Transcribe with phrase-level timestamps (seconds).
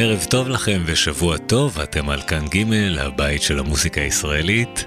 [0.00, 4.84] ערב טוב לכם ושבוע טוב, אתם על כאן ג', הבית של המוסיקה הישראלית.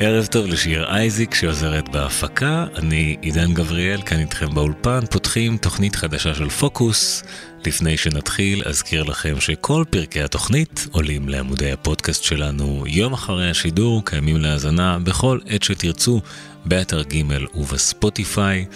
[0.00, 6.34] ערב טוב לשיר אייזיק שעוזרת בהפקה, אני עידן גבריאל, כאן איתכם באולפן, פותחים תוכנית חדשה
[6.34, 7.24] של פוקוס.
[7.66, 14.36] לפני שנתחיל, אזכיר לכם שכל פרקי התוכנית עולים לעמודי הפודקאסט שלנו יום אחרי השידור, קיימים
[14.36, 16.20] להאזנה בכל עת שתרצו,
[16.64, 17.22] באתר ג'
[17.54, 18.66] ובספוטיפיי.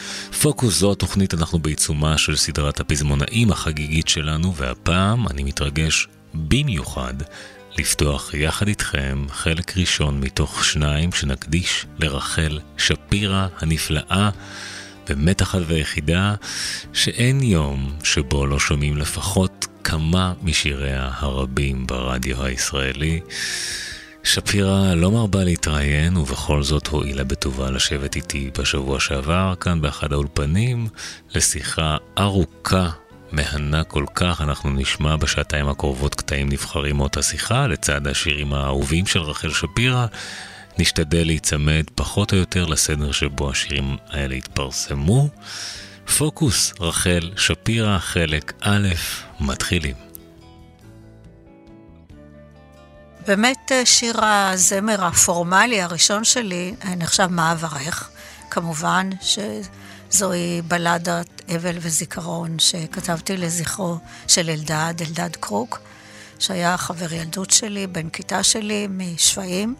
[0.42, 7.14] פוקוס זו התוכנית, אנחנו בעיצומה של סדרת הפזמונאים החגיגית שלנו, והפעם אני מתרגש במיוחד
[7.79, 14.30] לפתוח יחד איתכם חלק ראשון מתוך שניים שנקדיש לרחל שפירא הנפלאה.
[15.08, 16.35] באמת אחת ויחידה,
[16.93, 23.21] שאין יום שבו לא שומעים לפחות כמה משיריה הרבים ברדיו הישראלי.
[24.25, 30.89] שפירא לא מרבה להתראיין, ובכל זאת הואילה בטובה לשבת איתי בשבוע שעבר, כאן באחד האולפנים,
[31.35, 32.91] לשיחה ארוכה,
[33.33, 34.41] מהנה כל כך.
[34.41, 40.06] אנחנו נשמע בשעתיים הקרובות קטעים נבחרים מאותה שיחה, לצד השירים האהובים של רחל שפירא.
[40.78, 45.28] נשתדל להיצמד פחות או יותר לסדר שבו השירים האלה התפרסמו.
[46.18, 48.89] פוקוס, רחל שפירא, חלק א',
[49.41, 50.11] מתחילים.
[53.26, 58.10] באמת אה, שיר הזמר הפורמלי הראשון שלי אה, נחשב מה אברך.
[58.50, 63.96] כמובן שזוהי בלדת אבל וזיכרון שכתבתי לזכרו
[64.28, 65.78] של אלדד, אלדד קרוק,
[66.38, 69.74] שהיה חבר ילדות שלי, בן כיתה שלי משפיים,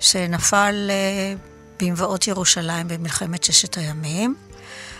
[0.00, 1.34] שנפל אה,
[1.80, 4.34] במבואות ירושלים במלחמת ששת הימים.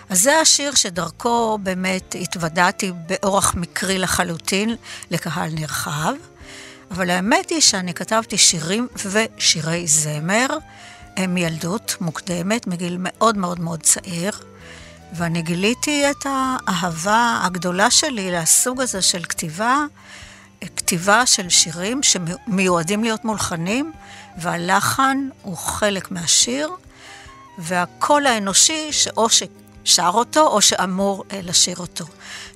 [0.09, 4.77] אז זה השיר שדרכו באמת התוודעתי באורח מקרי לחלוטין
[5.11, 6.15] לקהל נרחב.
[6.91, 10.47] אבל האמת היא שאני כתבתי שירים ושירי זמר.
[11.29, 14.33] מילדות מוקדמת, מגיל מאוד מאוד מאוד צעיר,
[15.13, 19.85] ואני גיליתי את האהבה הגדולה שלי לסוג הזה של כתיבה,
[20.61, 23.93] כתיבה של שירים שמיועדים להיות מולחנים,
[24.39, 26.71] והלחן הוא חלק מהשיר,
[27.59, 29.43] והקול האנושי שאו ש...
[29.85, 32.05] שר אותו או שאמור אה, לשיר אותו.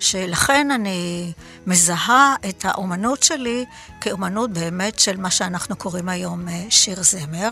[0.00, 1.33] שלכן אני
[1.66, 3.65] מזהה את האומנות שלי
[4.00, 7.49] כאומנות באמת של מה שאנחנו קוראים היום אה, שיר זמר.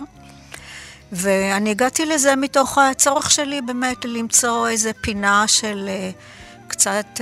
[1.12, 6.10] ואני הגעתי לזה מתוך הצורך שלי באמת למצוא איזה פינה של אה,
[6.69, 7.20] קצת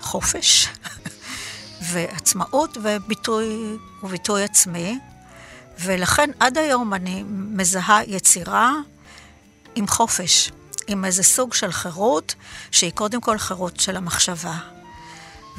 [0.00, 0.68] חופש
[1.90, 4.98] ועצמאות וביטוי, וביטוי עצמי.
[5.78, 8.72] ולכן עד היום אני מזהה יצירה
[9.74, 10.50] עם חופש.
[10.86, 12.34] עם איזה סוג של חירות,
[12.70, 14.54] שהיא קודם כל חירות של המחשבה.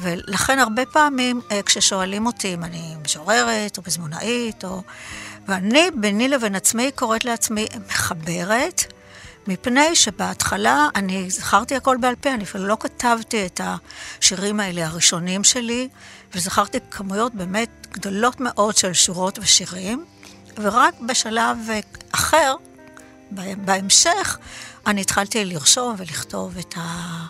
[0.00, 4.82] ולכן הרבה פעמים אה, כששואלים אותי אם אני משוררת או פזמונאית, או...
[5.48, 8.92] ואני ביני לבין עצמי קוראת לעצמי מחברת,
[9.46, 15.44] מפני שבהתחלה אני זכרתי הכל בעל פה, אני אפילו לא כתבתי את השירים האלה הראשונים
[15.44, 15.88] שלי,
[16.34, 20.04] וזכרתי כמויות באמת גדולות מאוד של שורות ושירים,
[20.56, 21.58] ורק בשלב
[22.12, 22.54] אחר,
[23.64, 24.38] בהמשך,
[24.86, 27.26] אני התחלתי לרשום ולכתוב את, ה,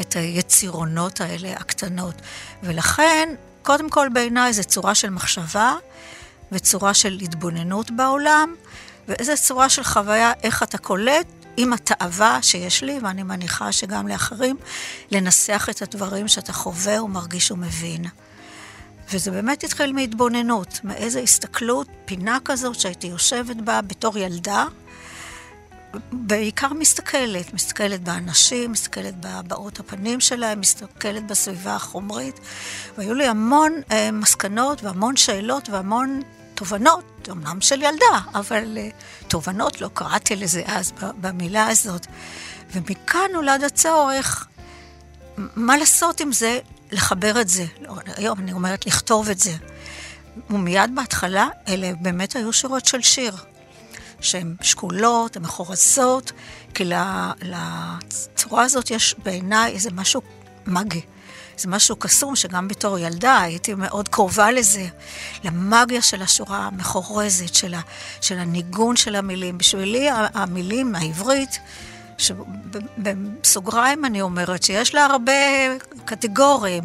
[0.00, 2.14] את היצירונות האלה, הקטנות.
[2.62, 5.74] ולכן, קודם כל בעיניי זו צורה של מחשבה
[6.52, 8.54] וצורה של התבוננות בעולם,
[9.08, 14.56] ואיזו צורה של חוויה, איך אתה קולט עם התאווה שיש לי, ואני מניחה שגם לאחרים,
[15.10, 18.04] לנסח את הדברים שאתה חווה ומרגיש ומבין.
[19.12, 24.64] וזה באמת התחיל מהתבוננות, מאיזו הסתכלות, פינה כזאת שהייתי יושבת בה בתור ילדה,
[26.12, 32.40] בעיקר מסתכלת, מסתכלת באנשים, מסתכלת בבעות הפנים שלהם, מסתכלת בסביבה החומרית.
[32.98, 36.22] והיו לי המון אה, מסקנות והמון שאלות והמון
[36.54, 38.88] תובנות, אמנם של ילדה, אבל אה,
[39.28, 42.06] תובנות, לא קראתי לזה אז במילה הזאת.
[42.72, 44.46] ומכאן נולד הצורך,
[45.56, 46.58] מה לעשות עם זה,
[46.92, 47.64] לחבר את זה.
[48.16, 49.52] היום אני אומרת לכתוב את זה.
[50.50, 53.36] ומיד בהתחלה, אלה באמת היו שורות של שיר.
[54.20, 56.32] שהן שקולות, הן מכורזות,
[56.74, 56.84] כי
[57.42, 60.22] לצורה הזאת יש בעיניי איזה משהו
[60.66, 61.00] מגי.
[61.58, 64.86] זה משהו קסום שגם בתור ילדה הייתי מאוד קרובה לזה,
[65.44, 67.80] למאגיה של השורה המחורזת, של, ה,
[68.20, 69.58] של הניגון של המילים.
[69.58, 71.58] בשבילי המילים, העברית,
[72.96, 75.32] בסוגריים אני אומרת שיש לה הרבה
[76.04, 76.84] קטגוריים.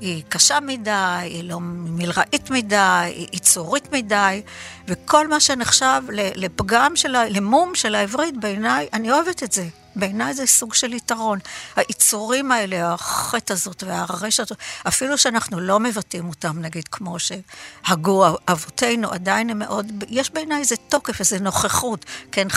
[0.00, 4.42] היא קשה מדי, היא לא מלראית מדי, היא ייצורית מדי,
[4.88, 9.68] וכל מה שנחשב לפגם של, למום של העברית, בעיניי, אני אוהבת את זה.
[9.96, 11.38] בעיניי זה סוג של יתרון.
[11.76, 14.52] היצורים האלה, החטא הזאת והרשת,
[14.88, 20.76] אפילו שאנחנו לא מבטאים אותם, נגיד, כמו שהגו אבותינו, עדיין הם מאוד, יש בעיניי איזה
[20.76, 22.48] תוקף, איזה נוכחות, כן,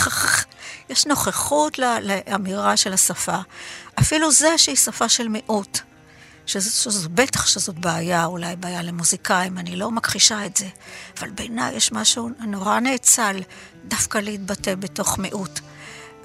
[0.90, 3.38] יש נוכחות לאמירה של השפה.
[4.00, 5.80] אפילו זה שהיא שפה של מיעוט.
[6.48, 10.68] שזו, בטח שזאת בעיה, אולי בעיה למוזיקאים, אני לא מכחישה את זה.
[11.20, 13.40] אבל בעיניי יש משהו נורא נאצל
[13.86, 15.60] דווקא להתבטא בתוך מיעוט.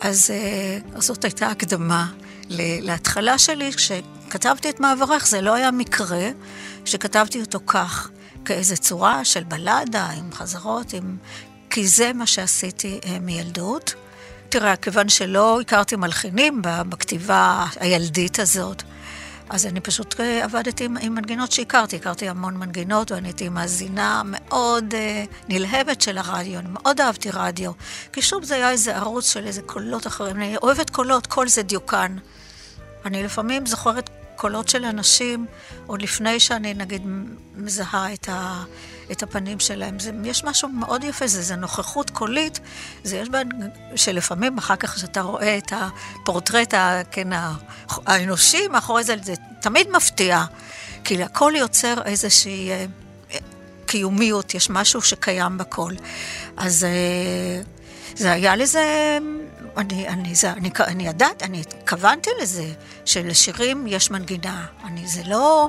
[0.01, 0.31] אז
[0.95, 2.07] uh, זאת הייתה הקדמה
[2.49, 3.73] להתחלה שלי.
[3.73, 6.29] כשכתבתי את מעברך זה לא היה מקרה
[6.85, 8.11] שכתבתי אותו כך,
[8.45, 11.17] כאיזה צורה של בלדה, עם חזרות, עם...
[11.71, 13.95] כי זה מה שעשיתי uh, מילדות.
[14.49, 18.83] תראה, כיוון שלא הכרתי מלחינים בכתיבה הילדית הזאת,
[19.49, 24.23] אז אני פשוט אה, עבדתי עם, עם מנגינות שהכרתי, הכרתי המון מנגינות ואני הייתי מאזינה
[24.25, 24.97] מאוד uh,
[25.49, 27.73] נלהבת של הרדיו, אני מאוד אהבתי רדיו.
[28.13, 31.63] כי שוב זה היה איזה ערוץ של איזה קולות אחרים, אני אוהבת קולות, קול זה
[31.63, 32.17] דיוקן.
[33.05, 35.47] אני לפעמים זוכרת קולות של אנשים,
[35.87, 37.03] עוד לפני שאני נגיד
[37.55, 38.65] מזהה את, ה,
[39.13, 39.99] את הפנים שלהם.
[39.99, 42.61] זה, יש משהו מאוד יפה, זה, זה נוכחות קולית,
[43.05, 43.39] זה יש בה,
[43.97, 46.75] שלפעמים אחר כך כשאתה רואה את הפורטרט
[47.11, 47.29] כן,
[47.89, 50.45] האנושי מאחורי זה, זה תמיד מפתיע,
[51.05, 52.87] כי הכל יוצר איזושהי אה,
[53.87, 55.97] קיומיות, יש משהו שקיים בקול.
[56.57, 57.63] אז אה,
[58.17, 59.19] זה היה לזה
[59.77, 62.73] אני, אני, זה, אני, אני ידעת, אני התכוונתי לזה,
[63.05, 64.67] שלשירים יש מנגינה.
[64.85, 65.69] אני, זה לא,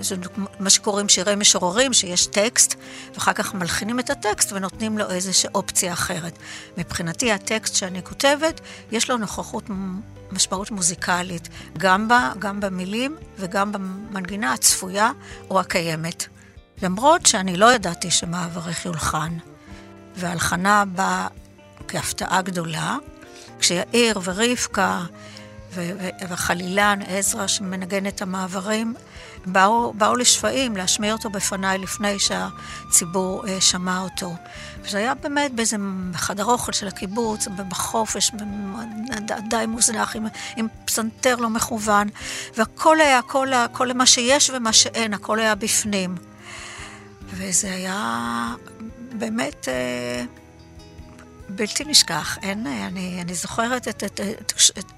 [0.00, 0.16] זה
[0.60, 2.74] מה שקוראים שירי משוררים, שיש טקסט,
[3.14, 6.38] ואחר כך מלחינים את הטקסט ונותנים לו איזושהי אופציה אחרת.
[6.78, 8.60] מבחינתי, הטקסט שאני כותבת,
[8.92, 9.64] יש לו נוכחות
[10.32, 11.48] משמעות מוזיקלית,
[11.78, 15.10] גם, בה, גם במילים וגם במנגינה הצפויה
[15.50, 16.26] או הקיימת.
[16.82, 19.38] למרות שאני לא ידעתי שמעברך יולחן,
[20.16, 21.26] והלחנה באה
[21.88, 22.96] כהפתעה גדולה,
[23.58, 25.00] כשיאיר ורבקה
[26.28, 28.94] וחלילן עזרא שמנגן את המעברים,
[29.46, 34.34] באו, באו לשפעים להשמיע אותו בפניי לפני שהציבור uh, שמע אותו.
[34.82, 35.76] וזה היה באמת באיזה
[36.14, 38.32] חדר אוכל של הקיבוץ, בחופש,
[39.50, 40.26] די מוזנח, עם,
[40.56, 42.08] עם פסנתר לא מכוון,
[42.56, 46.14] והכל היה, כל, כל מה שיש ומה שאין, הכל היה בפנים.
[47.30, 48.54] וזה היה
[49.12, 49.68] באמת...
[49.68, 50.47] Uh,
[51.48, 54.92] בלתי נשכח, אין, אני, אני זוכרת את, את, את, את,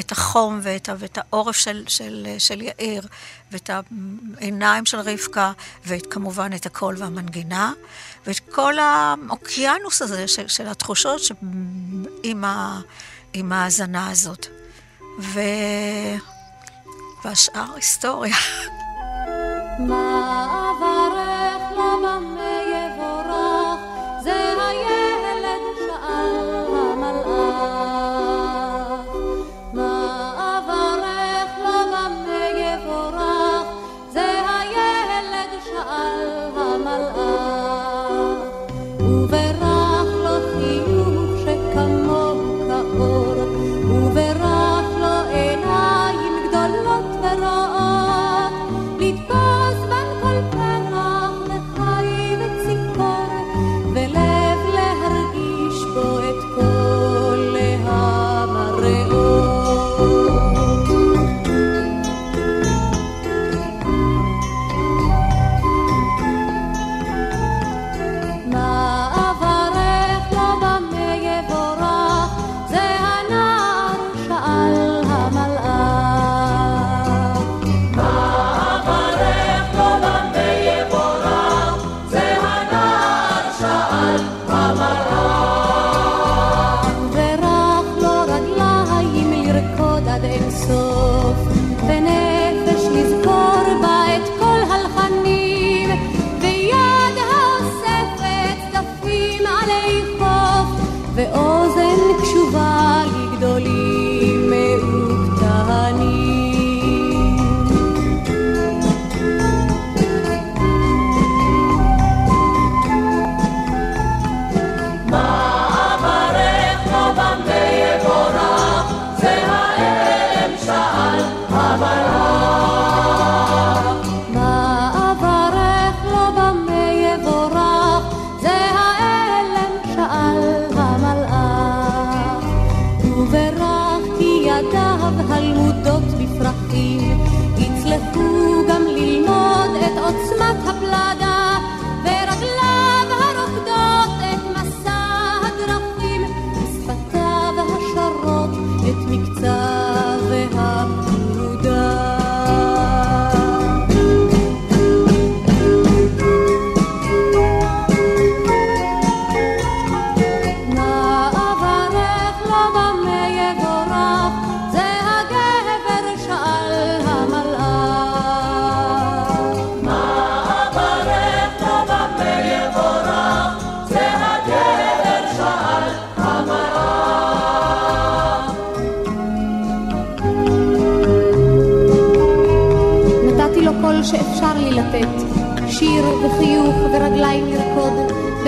[0.00, 3.02] את החום ואת, ואת העורף של, של, של יאיר,
[3.52, 3.70] ואת
[4.40, 5.52] העיניים של רבקה,
[5.86, 7.72] וכמובן את הקול והמנגינה,
[8.26, 11.20] ואת כל האוקיינוס הזה של, של התחושות
[12.22, 12.80] עם, ה,
[13.32, 14.46] עם ההאזנה הזאת.
[15.20, 15.40] ו...
[17.24, 18.36] והשאר היסטוריה.
[19.78, 20.97] מה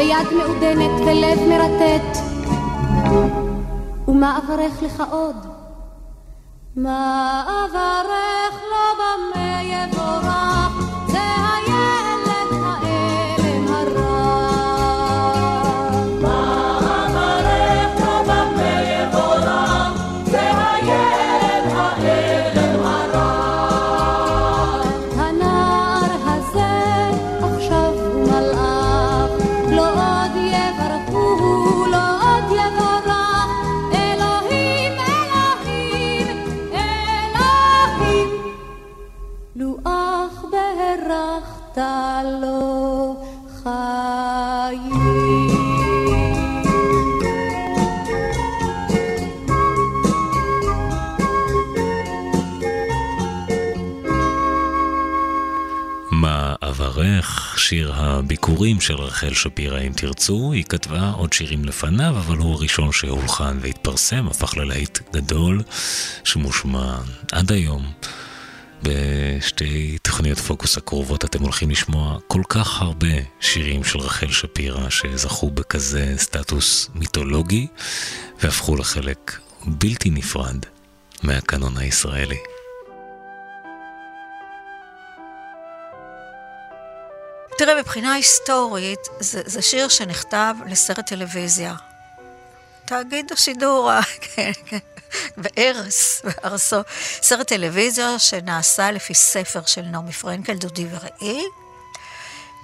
[0.01, 2.19] ביד מעודנת ולב מרטט.
[4.09, 5.37] ומה אברך לך עוד?
[6.77, 8.10] מה אברך
[58.61, 60.53] הביקורים של רחל שפירא, אם תרצו.
[60.53, 65.63] היא כתבה עוד שירים לפניו, אבל הוא הראשון שהולחן והתפרסם, הפך ללהיט גדול,
[66.25, 66.99] שמושמע
[67.33, 67.93] עד היום.
[68.83, 75.51] בשתי תוכניות פוקוס הקרובות אתם הולכים לשמוע כל כך הרבה שירים של רחל שפירא שזכו
[75.51, 77.67] בכזה סטטוס מיתולוגי
[78.43, 80.67] והפכו לחלק בלתי נפרד
[81.23, 82.39] מהקנון הישראלי.
[87.61, 91.75] תראה, מבחינה היסטורית, זה, זה שיר שנכתב לסרט טלוויזיה.
[92.85, 93.91] תאגיד השידור,
[94.35, 94.79] כן, כן,
[95.37, 96.77] בארס, בארסו.
[97.23, 101.43] סרט טלוויזיה שנעשה לפי ספר של נעמי פרנקל, דודי וראי.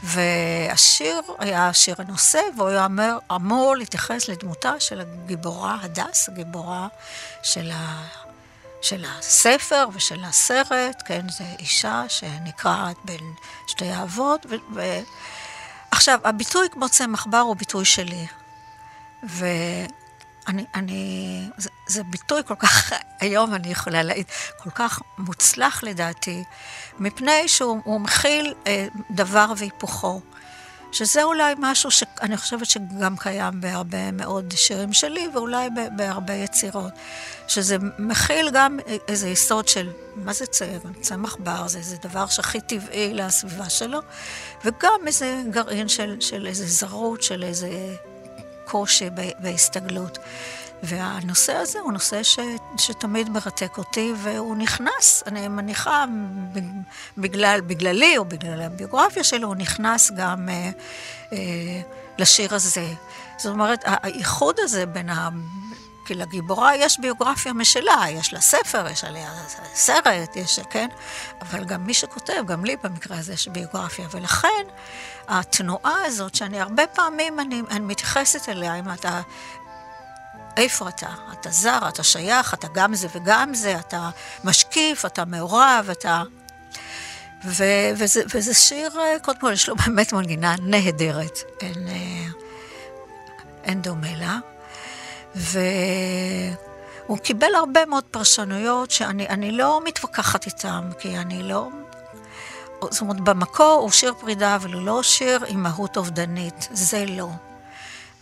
[0.03, 6.89] והשיר היה השיר הנושא, והוא היה אמור, אמור להתייחס לדמותה של הגיבורה הדס, הגיבורה
[7.43, 8.07] של ה...
[8.83, 13.33] של הספר ושל הסרט, כן, זו אישה שנקרעת בין
[13.67, 14.47] שתי אהבות.
[14.51, 14.55] ו...
[14.75, 14.81] ו...
[15.91, 18.27] עכשיו, הביטוי כמו צמח בר הוא ביטוי שלי.
[19.23, 26.45] ואני, אני, זה, זה ביטוי כל כך, היום אני יכולה להעיד, כל כך מוצלח לדעתי,
[26.99, 30.21] מפני שהוא מכיל אה, דבר והיפוכו.
[30.97, 36.93] שזה אולי משהו שאני חושבת שגם קיים בהרבה מאוד שירים שלי, ואולי בהרבה יצירות.
[37.49, 40.45] שזה מכיל גם איזה יסוד של, מה זה
[41.01, 41.69] צמח בר?
[41.69, 43.99] זה איזה דבר שהכי טבעי לסביבה שלו,
[44.65, 47.97] וגם איזה גרעין של, של איזה זרות, של איזה
[48.65, 50.19] קושי בהסתגלות.
[50.83, 52.39] והנושא הזה הוא נושא ש,
[52.79, 56.05] שתמיד מרתק אותי, והוא נכנס, אני מניחה,
[57.19, 60.71] בגלל, בגללי או בגלל הביוגרפיה שלו, הוא נכנס גם אה,
[61.33, 61.81] אה,
[62.19, 62.87] לשיר הזה.
[63.37, 65.29] זאת אומרת, האיחוד הזה בין ה...
[66.07, 69.31] כי לגיבורה יש ביוגרפיה משלה, יש לה ספר, יש עליה
[69.75, 70.89] סרט, יש, כן?
[71.43, 74.65] אבל גם מי שכותב, גם לי במקרה הזה יש ביוגרפיה, ולכן
[75.29, 79.21] התנועה הזאת, שאני הרבה פעמים אני, אני מתייחסת אליה, אם אתה
[80.57, 81.09] איפה אתה?
[81.33, 84.11] אתה זר, אתה שייך, אתה גם זה וגם זה, אתה
[84.45, 86.23] משקיף, אתה מעורב, אתה...
[87.45, 92.27] ו- וזה, וזה שיר, אה, קודם כל יש לו באמת מנגינה נהדרת, אין, אה,
[93.65, 94.39] אין דומה לה.
[95.35, 101.69] והוא קיבל הרבה מאוד פרשנויות שאני לא מתווכחת איתן, כי אני לא...
[102.91, 107.29] זאת אומרת, במקור הוא שיר פרידה, אבל הוא לא שיר עם מהות אובדנית, זה לא.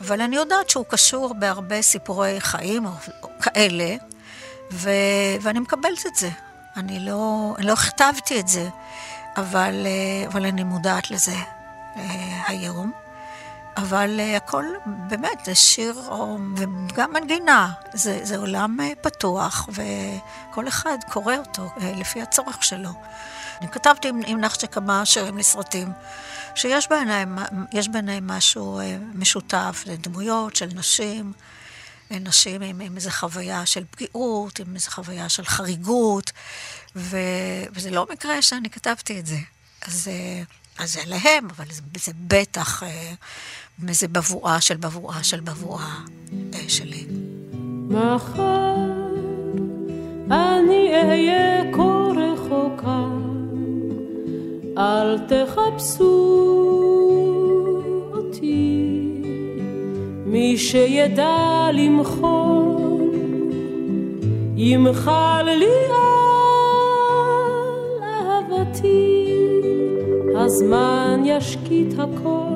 [0.00, 2.90] אבל אני יודעת שהוא קשור בהרבה סיפורי חיים או,
[3.22, 3.96] או כאלה,
[4.72, 4.90] ו,
[5.40, 6.30] ואני מקבלת את זה.
[6.76, 8.68] אני לא, אני לא כתבתי את זה,
[9.36, 11.34] אבל, אה, אבל אני מודעת לזה
[11.96, 12.92] אה, היום.
[13.76, 16.10] אבל אה, הכל באמת, זה שיר,
[16.56, 22.90] וגם מנגינה, זה, זה עולם פתוח, וכל אחד קורא אותו לפי הצורך שלו.
[23.60, 25.92] אני כתבתי עם, עם נחצ'ה כמה שירים לסרטים.
[26.54, 27.38] שיש ביניהם,
[27.88, 31.32] ביניהם משהו אה, משותף, זה דמויות של נשים,
[32.10, 36.32] אה, נשים עם, עם איזו חוויה של פגיעות, עם איזו חוויה של חריגות,
[36.96, 37.16] ו,
[37.72, 39.38] וזה לא מקרה שאני כתבתי את זה.
[39.86, 40.42] אז, אה,
[40.78, 42.82] אז זה להם, אבל זה, זה בטח
[43.88, 45.98] איזה בבואה של בבואה של בבואה
[46.68, 47.06] שלי.
[47.90, 48.94] מחר
[50.30, 51.82] אני אהיה כה
[52.16, 53.13] רחוקה
[54.78, 56.04] אל תחפשו
[58.12, 58.90] אותי,
[60.26, 63.14] מי שידע למחול,
[64.56, 66.04] ימחל לי על
[68.02, 69.26] אהבתי,
[70.36, 72.54] הזמן ישקיט הכל.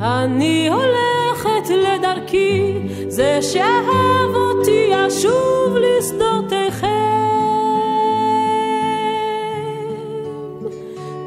[0.00, 2.72] אני הולכת לדרכי,
[3.08, 6.93] זה שאהב אותי ישוב לשדותיכם.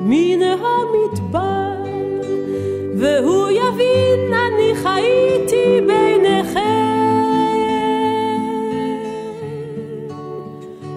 [0.07, 1.73] במדבר,
[2.97, 6.61] והוא יבין אני חייתי ביניכם.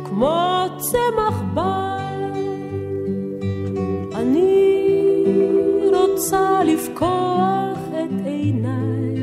[0.05, 1.97] כמו צמח בר,
[4.15, 4.75] אני
[5.93, 9.15] רוצה לפקוח את עיניי,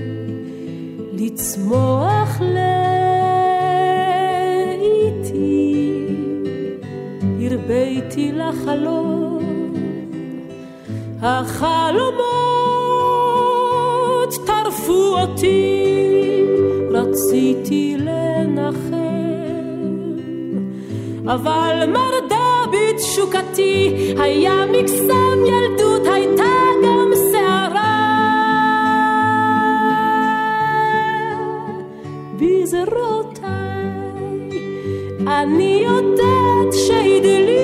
[1.14, 2.66] לצמוח לאיתי,
[7.42, 9.17] הרביתי לחלום,
[11.22, 12.18] החלומות
[14.46, 16.44] טרפו אותי,
[16.92, 18.98] רציתי לנחם.
[21.26, 26.44] אבל מרדה בתשוקתי, היה מקסם ילדות, הייתה
[26.84, 27.98] גם שערה.
[32.40, 33.48] בזרועותיי,
[35.28, 37.57] אני יודעת שהדליקה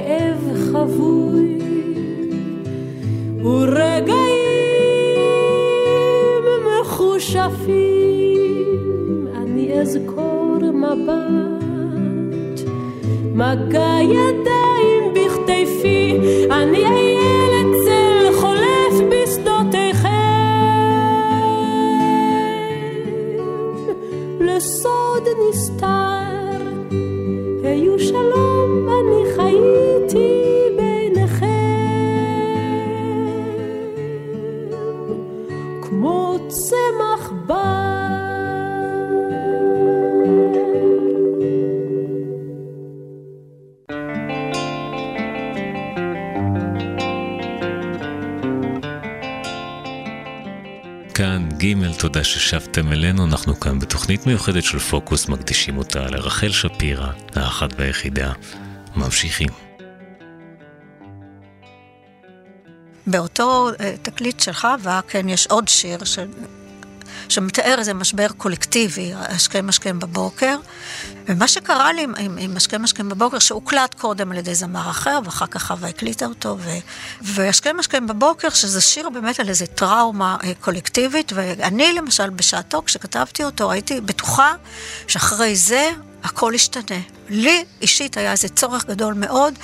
[0.00, 0.42] כאב
[0.72, 1.58] חבוי
[3.44, 4.10] ורגעים
[6.80, 7.76] מחושפים,
[9.36, 12.60] אני אזכור מבט,
[13.34, 14.49] מגע ידיים
[51.74, 57.68] ג' תודה ששבתם אלינו, אנחנו כאן בתוכנית מיוחדת של פוקוס, מקדישים אותה לרחל שפירא, האחת
[57.78, 58.32] והיחידה.
[58.96, 59.48] ממשיכים.
[63.06, 66.18] באותו אה, תקליט של חווה, כן, יש עוד שיר ש...
[67.30, 70.56] שמתאר איזה משבר קולקטיבי, השכם השכם בבוקר.
[71.26, 75.18] ומה שקרה לי עם, עם, עם השכם השכם בבוקר, שהוקלט קודם על ידי זמר אחר,
[75.24, 76.70] ואחר כך חווה הקליטה אותו, ו,
[77.22, 83.44] והשכם השכם בבוקר, שזה שיר באמת על איזה טראומה אה, קולקטיבית, ואני למשל בשעתו, כשכתבתי
[83.44, 84.52] אותו, הייתי בטוחה
[85.06, 85.90] שאחרי זה
[86.24, 87.00] הכל ישתנה.
[87.28, 89.54] לי אישית היה איזה צורך גדול מאוד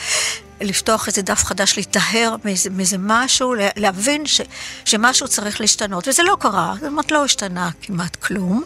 [0.60, 4.40] לפתוח איזה דף חדש, להיטהר מאיזה, משהו, להבין ש,
[4.84, 6.08] שמשהו צריך להשתנות.
[6.08, 8.62] וזה לא קרה, זאת אומרת, לא השתנה כמעט כלום.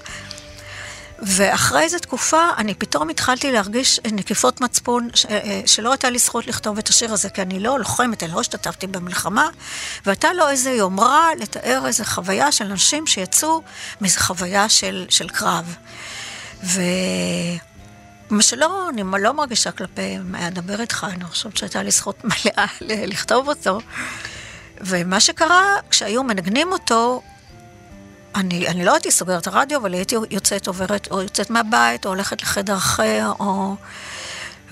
[1.23, 6.47] ואחרי איזו תקופה, אני פתאום התחלתי להרגיש נקיפות מצפון, ש, אה, שלא הייתה לי זכות
[6.47, 9.49] לכתוב את השיר הזה, כי אני לא לוחמת, אני לא השתתפתי במלחמה,
[10.07, 13.63] והייתה לו איזו יומרה לתאר איזו חוויה של אנשים שיצאו
[14.01, 15.77] מאיזו חוויה של, של קרב.
[16.65, 16.81] ו...
[18.31, 22.67] מה שלא, אני לא מרגישה כלפי אדבר איתך, אני חושבת שהייתה לי זכות מלאה
[23.13, 23.81] לכתוב אותו.
[24.81, 27.23] ומה שקרה, כשהיו מנגנים אותו,
[28.35, 32.43] אני, אני לא הייתי סוגרת הרדיו, אבל הייתי יוצאת, עוברת, או יוצאת מהבית, או הולכת
[32.43, 33.77] לחדר אחר, או...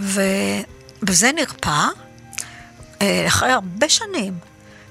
[0.00, 1.86] ובזה נרפא,
[3.02, 4.38] אה, אחרי הרבה שנים,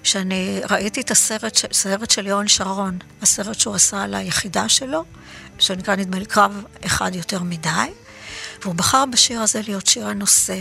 [0.03, 5.05] שאני ראיתי את הסרט, הסרט של יואל שרון, הסרט שהוא עשה על היחידה שלו,
[5.59, 7.69] שנקרא נדמה לי קרב אחד יותר מדי.
[8.61, 10.59] והוא בחר בשיר הזה להיות שיר הנושא.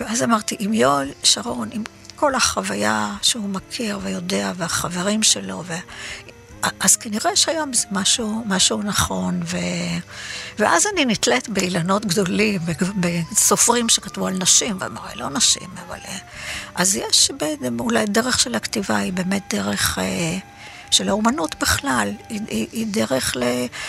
[0.00, 1.82] ואז אמרתי, עם יואל שרון, עם
[2.16, 5.74] כל החוויה שהוא מכיר ויודע, והחברים שלו, ו...
[6.80, 9.56] אז כנראה שהיה בזה משהו, משהו נכון, ו...
[10.58, 12.60] ואז אני נתלית באילנות גדולים,
[13.00, 15.98] בסופרים שכתבו על נשים, ואמרו, לא נשים, אבל...
[16.08, 16.18] אה,
[16.74, 17.30] אז יש
[17.80, 20.38] אולי דרך של הכתיבה, היא באמת דרך אה,
[20.90, 23.42] של האומנות בכלל, היא, היא, היא דרך ל...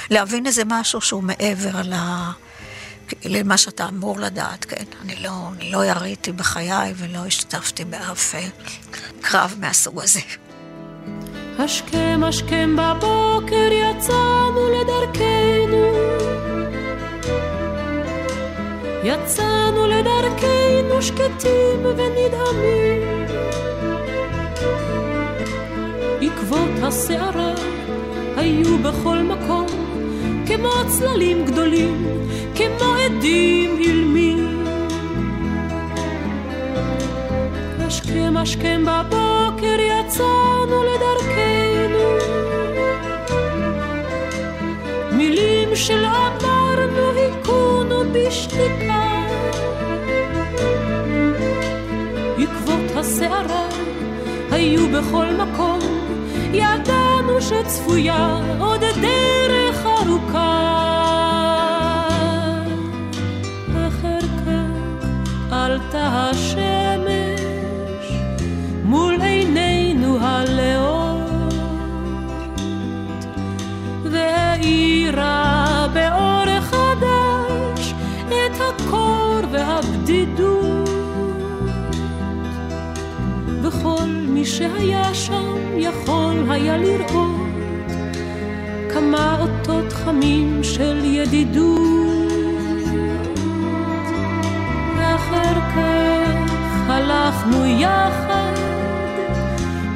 [0.10, 1.93] להבין איזה משהו שהוא מעבר ל...
[3.26, 4.84] למה שאתה אמור לדעת, כן.
[5.02, 8.48] אני לא, אני לא יריתי בחיי ולא השתתפתי באף אה,
[9.22, 10.20] קרב מהסוג הזה.
[11.60, 15.86] השכם השכם בבוקר יצאנו לדרכנו
[19.04, 23.26] יצאנו לדרכנו שקטים ונדהמים
[26.22, 27.54] עקבות הסערה
[28.38, 29.85] היו בכל מקום
[30.47, 32.08] כמו צללים גדולים,
[32.55, 34.65] כמו עדים אילמים.
[37.79, 42.05] השכם השכם בבוקר יצאנו לדרכנו,
[45.12, 46.95] מילים שלא אמרנו
[48.13, 49.25] בשתיקה.
[52.38, 53.67] עקבות הסערה
[54.51, 55.79] היו בכל מקום,
[56.53, 59.44] ידענו שצפויה עוד דרך
[84.58, 87.44] שהיה שם יכול היה לראות
[88.95, 92.31] כמה אותות חמים של ידידות.
[94.97, 98.53] ואחר כך הלכנו יחד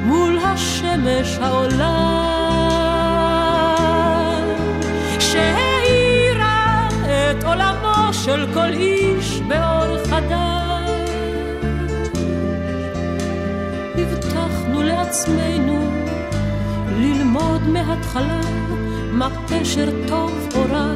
[0.04, 2.20] מול השמש העולה
[8.12, 11.10] של כל איש באור חדש.
[13.98, 15.90] הבטחנו לעצמנו
[16.98, 18.59] ללמוד מההתחלה
[19.20, 20.94] מה פשר טוב או רע,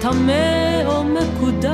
[0.00, 1.70] טמא או מקודש.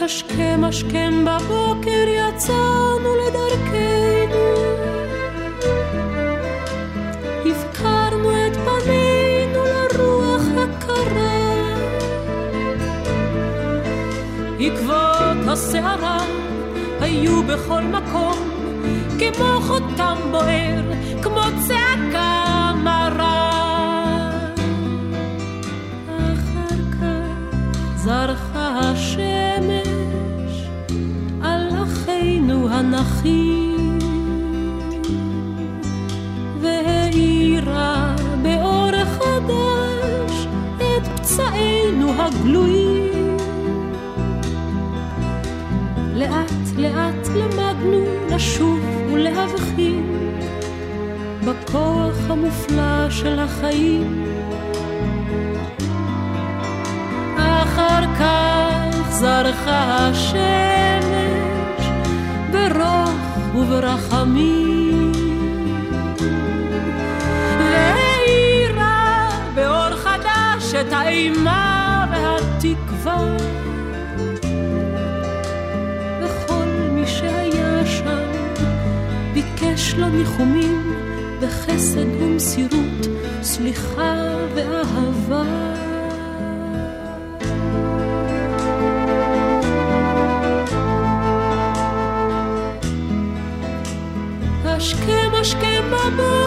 [0.00, 4.73] השכם השכם בבוקר יצאנו לדרכנו
[15.54, 16.18] הסערה
[17.00, 18.38] היו בכל מקום
[19.18, 20.82] כמו חותם בוער,
[21.22, 23.50] כמו צעקה מרה
[26.06, 30.68] אחר כך זרחה השמש
[31.42, 33.98] על אחינו הנחים
[36.60, 42.83] והאירה באור חדש את פצעינו הגלויים.
[46.84, 48.80] לאט למדנו לשוב
[49.12, 50.38] ולהבחין
[51.46, 54.24] בכוח המופלא של החיים.
[57.36, 61.86] אחר כך זרחה השמש
[62.50, 65.12] ברוך וברחמים.
[67.58, 73.53] והאירה באור חדש את האימה והתקווה.
[79.74, 80.94] ביקש לו ניחומים
[81.40, 83.06] וחסד ומסירות,
[83.42, 84.14] סליחה
[84.54, 85.42] ואהבה.
[94.64, 96.43] השכם השכם בבוקר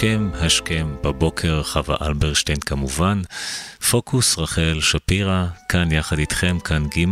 [0.00, 3.22] השכם השכם בבוקר, חווה אלברשטיין כמובן,
[3.90, 7.04] פוקוס רחל שפירא, כאן יחד איתכם, כאן ג'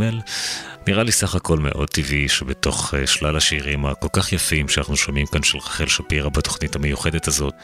[0.86, 5.26] נראה לי סך הכל מאוד טבעי שבתוך אה, שלל השירים הכל כך יפים שאנחנו שומעים
[5.26, 7.54] כאן של רחל שפירא בתוכנית המיוחדת הזאת,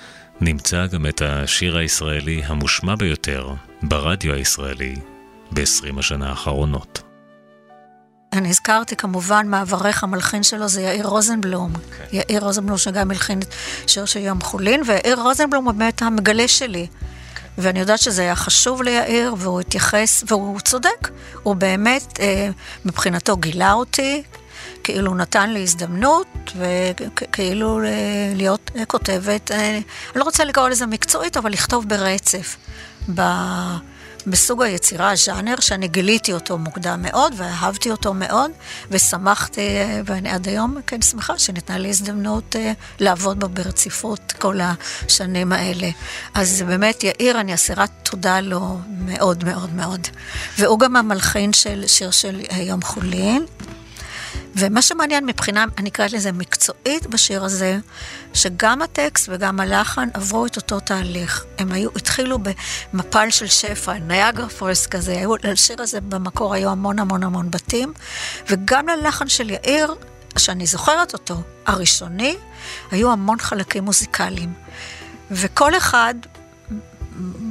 [0.41, 3.49] נמצא גם את השיר הישראלי המושמע ביותר
[3.83, 4.95] ברדיו הישראלי
[5.53, 7.14] ב-20 השנה האחרונות.
[8.35, 11.73] אני הזכרתי כמובן מעברך המלחין שלו זה יאיר רוזנבלום.
[11.73, 12.05] Okay.
[12.13, 13.55] יאיר רוזנבלום שגם הלחין את
[13.87, 16.87] שיר של יום חולין, ויאיר רוזנבלום הוא באמת המגלה שלי.
[16.87, 17.41] Okay.
[17.59, 21.11] ואני יודעת שזה היה חשוב ליאיר, והוא התייחס, והוא צודק.
[21.43, 22.49] הוא באמת, אה,
[22.85, 24.23] מבחינתו גילה אותי,
[24.85, 29.83] כאילו נתן לי הזדמנות, וכאילו אה, להיות אה, כותבת, אה, אני
[30.15, 32.57] לא רוצה לקרוא לזה מקצועית, אבל לכתוב ברצף.
[33.15, 33.23] ב...
[34.27, 38.51] בסוג היצירה, הז'אנר, שאני גיליתי אותו מוקדם מאוד, ואהבתי אותו מאוד,
[38.91, 39.61] ושמחתי,
[40.05, 42.59] ואני עד היום כן שמחה שניתנה לי הזדמנות uh,
[43.01, 45.91] לעבוד בו ברציפות כל השנים האלה.
[46.35, 50.09] אז באמת, יאיר, אני אסירת תודה לו מאוד מאוד מאוד.
[50.59, 53.45] והוא גם המלחין של שיר של יום חולין.
[54.57, 57.79] ומה שמעניין מבחינה, אני קוראת לזה מקצועית בשיר הזה,
[58.35, 61.45] שגם הטקסט וגם הלחן עברו את אותו תהליך.
[61.59, 62.39] הם היו, התחילו
[62.93, 67.93] במפל של שפע, ניאגרה פולס כזה, היו, לשיר הזה במקור היו המון המון המון בתים,
[68.49, 69.95] וגם ללחן של יאיר,
[70.39, 72.37] שאני זוכרת אותו, הראשוני,
[72.91, 74.53] היו המון חלקים מוזיקליים.
[75.31, 76.15] וכל אחד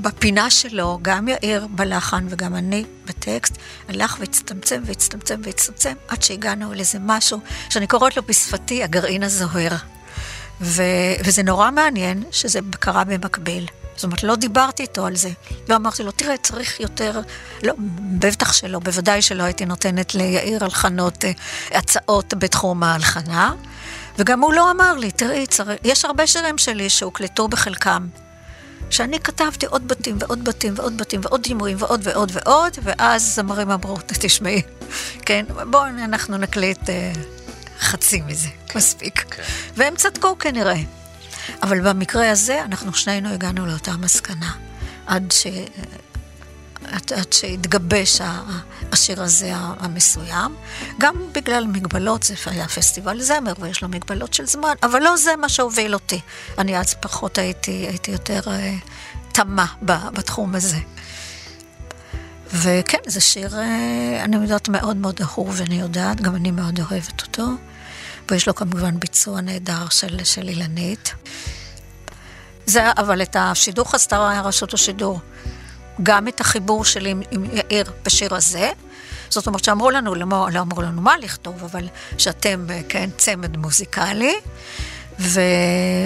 [0.01, 3.57] בפינה שלו, גם יאיר בלחן וגם אני בטקסט,
[3.89, 9.75] הלך והצטמצם והצטמצם והצטמצם עד שהגענו לאיזה משהו שאני קוראת לו בשפתי הגרעין הזוהר.
[10.61, 13.65] ו- וזה נורא מעניין שזה קרה במקביל.
[13.95, 15.29] זאת אומרת, לא דיברתי איתו על זה.
[15.69, 17.21] לא אמרתי לו, תראה, צריך יותר...
[17.63, 17.73] לא,
[18.19, 21.31] בטח שלא, בוודאי שלא הייתי נותנת ליאיר הלחנות אה,
[21.71, 23.53] הצעות בתחום ההלחנה.
[24.19, 25.69] וגם הוא לא אמר לי, תראי, צריך...
[25.83, 28.07] יש הרבה שירים שלי שהוקלטו בחלקם.
[28.93, 33.71] שאני כתבתי עוד בתים ועוד בתים ועוד בתים ועוד דימויים ועוד ועוד ועוד, ואז זמרים
[33.71, 34.61] אמרו, תשמעי,
[35.25, 37.13] כן, בואו אנחנו נקליט אה,
[37.79, 39.19] חצי מזה, מספיק.
[39.19, 39.43] כן.
[39.75, 40.75] והם צדקו כנראה.
[41.63, 44.51] אבל במקרה הזה, אנחנו שנינו הגענו לאותה מסקנה.
[45.05, 45.47] עד, ש...
[46.85, 48.21] עד, עד שהתגבש
[48.91, 50.55] השיר הזה המסוים.
[50.99, 55.35] גם בגלל מגבלות, זה היה פסטיבל זמר ויש לו מגבלות של זמן, אבל לא זה
[55.35, 56.19] מה שהוביל אותי.
[56.57, 58.75] אני אז פחות הייתי, הייתי יותר אה,
[59.31, 60.77] תמה בתחום הזה.
[62.53, 67.21] וכן, זה שיר, אה, אני יודעת, מאוד מאוד אהוב, ואני יודעת, גם אני מאוד אוהבת
[67.21, 67.47] אותו.
[68.31, 71.13] ויש לו כמובן ביצוע נהדר של, של אילנית.
[72.65, 75.19] זה, אבל את השידור חסתה רשות השידור.
[76.03, 78.71] גם את החיבור שלי עם, עם יאיר בשיר הזה.
[79.29, 84.35] זאת אומרת שאמרו לנו, לא, לא אמרו לנו מה לכתוב, אבל שאתם, כן, צמד מוזיקלי.
[85.19, 85.41] ו,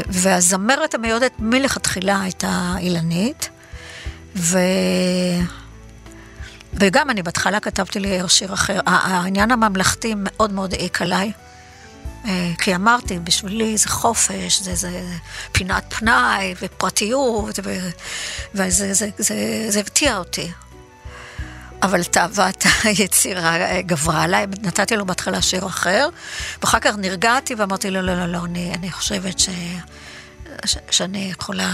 [0.07, 3.49] והזמרת המיועדת מלכתחילה הייתה אילנית.
[4.35, 4.59] ו...
[6.73, 8.79] וגם אני בהתחלה כתבתי לי שיר אחר.
[8.85, 11.31] העניין הממלכתי מאוד מאוד העיק עליי.
[12.27, 15.03] אה, כי אמרתי, בשבילי זה חופש, זה, זה
[15.51, 17.89] פינת פנאי ופרטיות, ו,
[18.53, 20.51] וזה זה, זה, זה הרתיע אותי.
[21.83, 26.09] אבל תאוות היצירה גברה עליי, נתתי לו בהתחלה שיר אחר,
[26.61, 29.49] ואחר כך נרגעתי ואמרתי לו, לא, לא, לא, אני, אני חושבת ש,
[30.65, 31.71] ש, שאני יכולה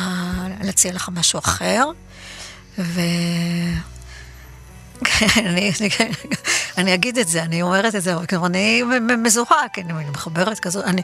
[0.62, 1.86] להציע לך משהו אחר.
[2.80, 3.02] ו...
[5.38, 5.72] אני,
[6.78, 8.84] אני, אגיד את זה, אני אומרת את זה, אבל אני
[9.18, 10.68] מזוהה, כי אני מחברת.
[10.84, 11.02] אני,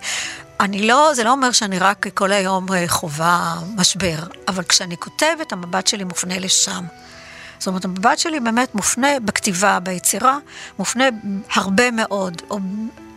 [0.59, 5.51] אני לא, זה לא אומר שאני רק כל היום אה, חווה משבר, אבל כשאני כותבת,
[5.51, 6.85] המבט שלי מופנה לשם.
[7.59, 10.37] זאת אומרת, המבט שלי באמת מופנה בכתיבה, ביצירה,
[10.79, 11.05] מופנה
[11.53, 12.59] הרבה מאוד, או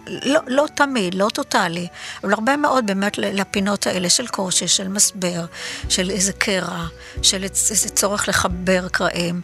[0.07, 1.89] לא, לא תמיד, לא טוטאלי,
[2.25, 5.47] אבל הרבה מאוד באמת לפינות האלה של קושי, של מסבר,
[5.89, 6.87] של איזה קרע,
[7.23, 9.41] של איזה צורך לחבר קרעים.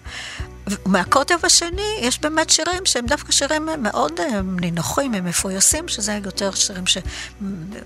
[0.87, 6.51] מהקוטב השני יש באמת שירים שהם דווקא שירים מאוד אה, נינוחים, הם מפויסים, שזה יותר
[6.51, 6.99] שירים ש...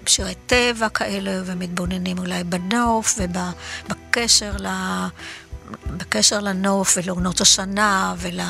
[0.06, 4.66] שירי טבע כאלה, ומתבוננים אולי בנוף ובקשר ל...
[5.86, 8.40] בקשר לנוף ולעונות השנה ול...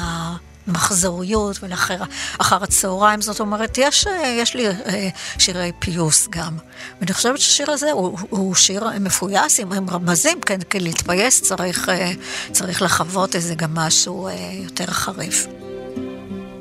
[0.67, 2.05] מחזוריות ולאחר
[2.41, 4.07] הצהריים, זאת אומרת, יש,
[4.39, 6.57] יש לי אה, שירי פיוס גם.
[7.01, 11.89] ואני חושבת שהשיר הזה הוא, הוא שיר מפויס עם, עם רמזים, כן, כי להתפייס צריך,
[11.89, 12.13] אה,
[12.53, 15.47] צריך לחוות איזה גם משהו אה, יותר חריף.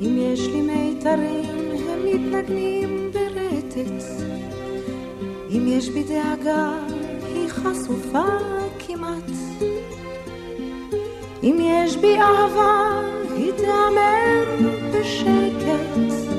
[0.02, 1.50] אם יש לי מיתרים,
[1.90, 4.04] הם מתנגנים ברטט.
[5.50, 6.70] אם יש בי דאגה,
[7.26, 8.26] היא חשופה
[8.88, 9.51] כמעט.
[11.44, 13.02] אם יש בי אהבה,
[13.36, 16.30] היא תאמר בשקט.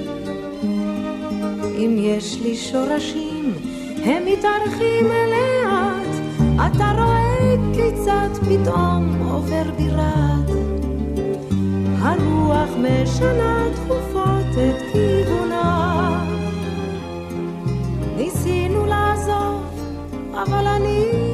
[1.76, 3.54] אם יש לי שורשים,
[4.04, 6.16] הם מתארחים לאט.
[6.66, 10.50] אתה רואה כיצד פתאום עובר בירד.
[11.98, 16.24] הרוח משנה תכופות את כיוונה.
[18.16, 19.62] ניסינו לעזוב,
[20.34, 21.31] אבל אני...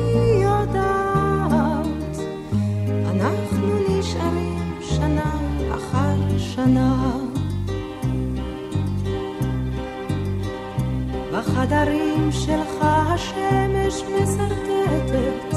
[12.48, 15.56] שלך השמש מסרטטת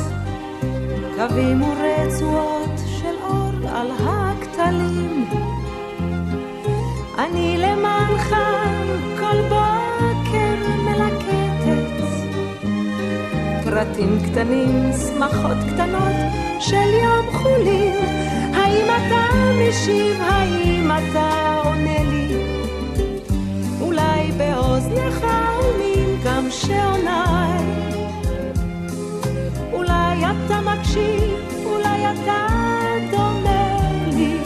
[1.16, 5.30] קווים ורצועות של אור על הכתלים.
[7.18, 8.36] אני למענך
[9.20, 12.04] כל בוקר מלקטת
[13.64, 16.16] פרטים קטנים, שמחות קטנות
[16.60, 17.96] של יום חולין.
[18.54, 19.28] האם אתה
[19.60, 22.36] משיב, האם אתה עונה לי?
[23.82, 25.41] אולי באוזנך
[26.52, 27.66] שעוניי.
[29.74, 32.48] אולי אתה מקשיב, אולי אתה
[33.12, 33.78] דומה
[34.16, 34.38] לי.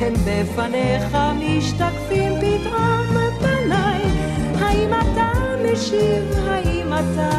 [0.00, 3.06] הן בפניך משתקפים פתאום
[3.40, 4.02] פניי.
[4.60, 5.32] האם אתה
[5.72, 7.30] משיב, האם אתה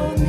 [0.00, 0.23] עונה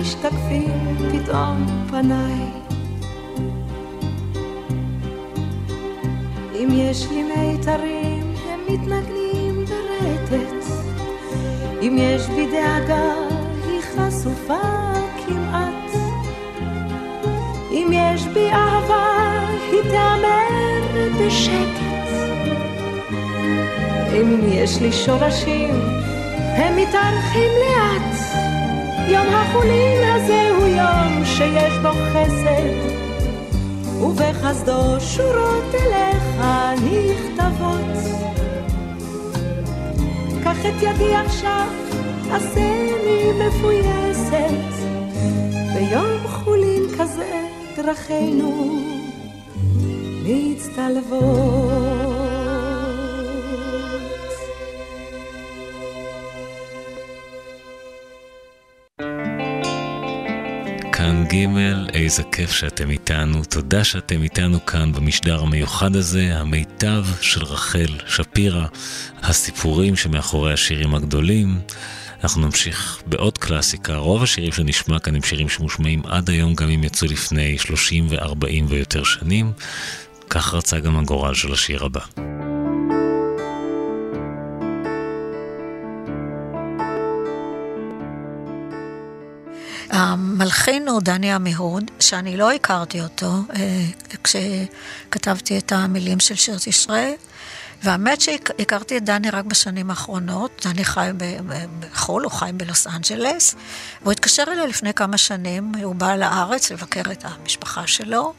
[0.00, 2.46] משתקפים פתאום פניי.
[6.54, 10.64] אם יש לי מיתרים, הם מתנגנים ברטט.
[11.82, 13.12] אם יש בי דאגה,
[13.66, 14.92] היא חשופה
[15.26, 15.90] כמעט.
[17.70, 22.10] אם יש בי אהבה, היא תאמר בשקט.
[24.12, 25.74] אם יש לי שורשים,
[26.56, 28.09] הם מתארחים לאט.
[29.10, 32.74] יום החולין הזה הוא יום שיש בו חסד,
[34.02, 36.40] ובחסדו שורות אליך
[36.74, 37.96] נכתבות.
[40.44, 41.66] קח את ידי עכשיו,
[42.30, 44.70] עשני מפויסת,
[45.74, 47.42] ביום חולין כזה
[47.76, 48.78] דרכינו
[50.24, 52.09] מצטלבות.
[62.10, 63.44] איזה כיף שאתם איתנו.
[63.44, 68.66] תודה שאתם איתנו כאן במשדר המיוחד הזה, המיטב של רחל שפירא,
[69.22, 71.60] הסיפורים שמאחורי השירים הגדולים.
[72.24, 76.84] אנחנו נמשיך בעוד קלאסיקה, רוב השירים שנשמע כאן הם שירים שמושמעים עד היום, גם אם
[76.84, 79.52] יצאו לפני 30 ו-40 ויותר שנים.
[80.30, 82.49] כך רצה גם הגורל של השיר הבא.
[90.00, 93.84] המלחין הוא דני עמיהוד, שאני לא הכרתי אותו אה,
[94.24, 97.12] כשכתבתי את המילים של שירת ישראל.
[97.82, 101.10] והאמת שהכרתי את דני רק בשנים האחרונות, דני חי
[101.78, 103.54] בחו"ל, הוא חי בלוס אנג'לס,
[104.02, 108.32] והוא התקשר אליי לפני כמה שנים, הוא בא לארץ לבקר את המשפחה שלו,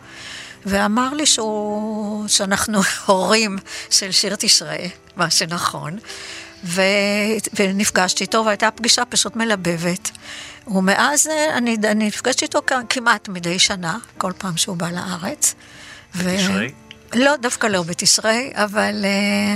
[0.65, 3.58] ואמר לי שהוא, שאנחנו הורים
[3.89, 6.00] של שירת ישראל, מה שנכון,
[6.63, 6.82] ו...
[7.54, 10.12] ונפגשתי איתו, והייתה פגישה פשוט מלבבת.
[10.67, 15.56] ומאז אה, אני, אני נפגשת איתו כמעט מדי שנה, כל פעם שהוא בא לארץ.
[16.15, 16.67] בתשרי?
[16.67, 17.19] ו...
[17.19, 19.56] לא, דווקא לא בתשרי, אבל אה,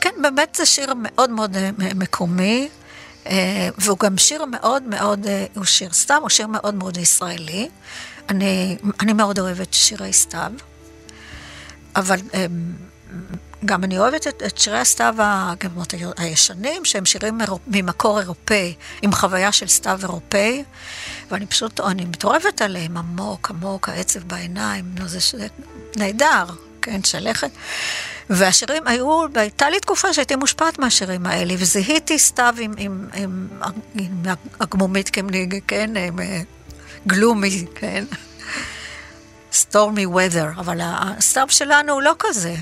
[0.00, 2.68] כן, באמת זה שיר מאוד מאוד אה, מקומי,
[3.78, 7.68] והוא גם שיר מאוד מאוד, הוא שיר סתם, הוא שיר מאוד מאוד ישראלי.
[8.28, 10.52] אני, אני מאוד אוהבת שירי סתיו,
[11.96, 12.18] אבל
[13.64, 15.14] גם אני אוהבת את, את שירי הסתיו
[16.16, 20.64] הישנים, שהם שירים ממקור אירופאי, עם חוויה של סתיו אירופאי,
[21.30, 25.46] ואני פשוט, אני מתעורבת עליהם עמוק, עמוק, העצב בעיניים, נו, זה, זה
[25.96, 26.44] נהדר,
[26.82, 27.50] כן, שלכת.
[28.30, 33.48] והשירים היו, הייתה לי תקופה שהייתי מושפעת מהשירים האלה, וזיהיתי סתיו עם, עם, עם,
[33.94, 34.22] עם
[34.60, 36.18] הגמומית כמניג, כן, עם
[37.06, 38.04] גלומי, כן.
[39.52, 42.54] סטורמי weather, אבל הסתיו שלנו הוא לא כזה.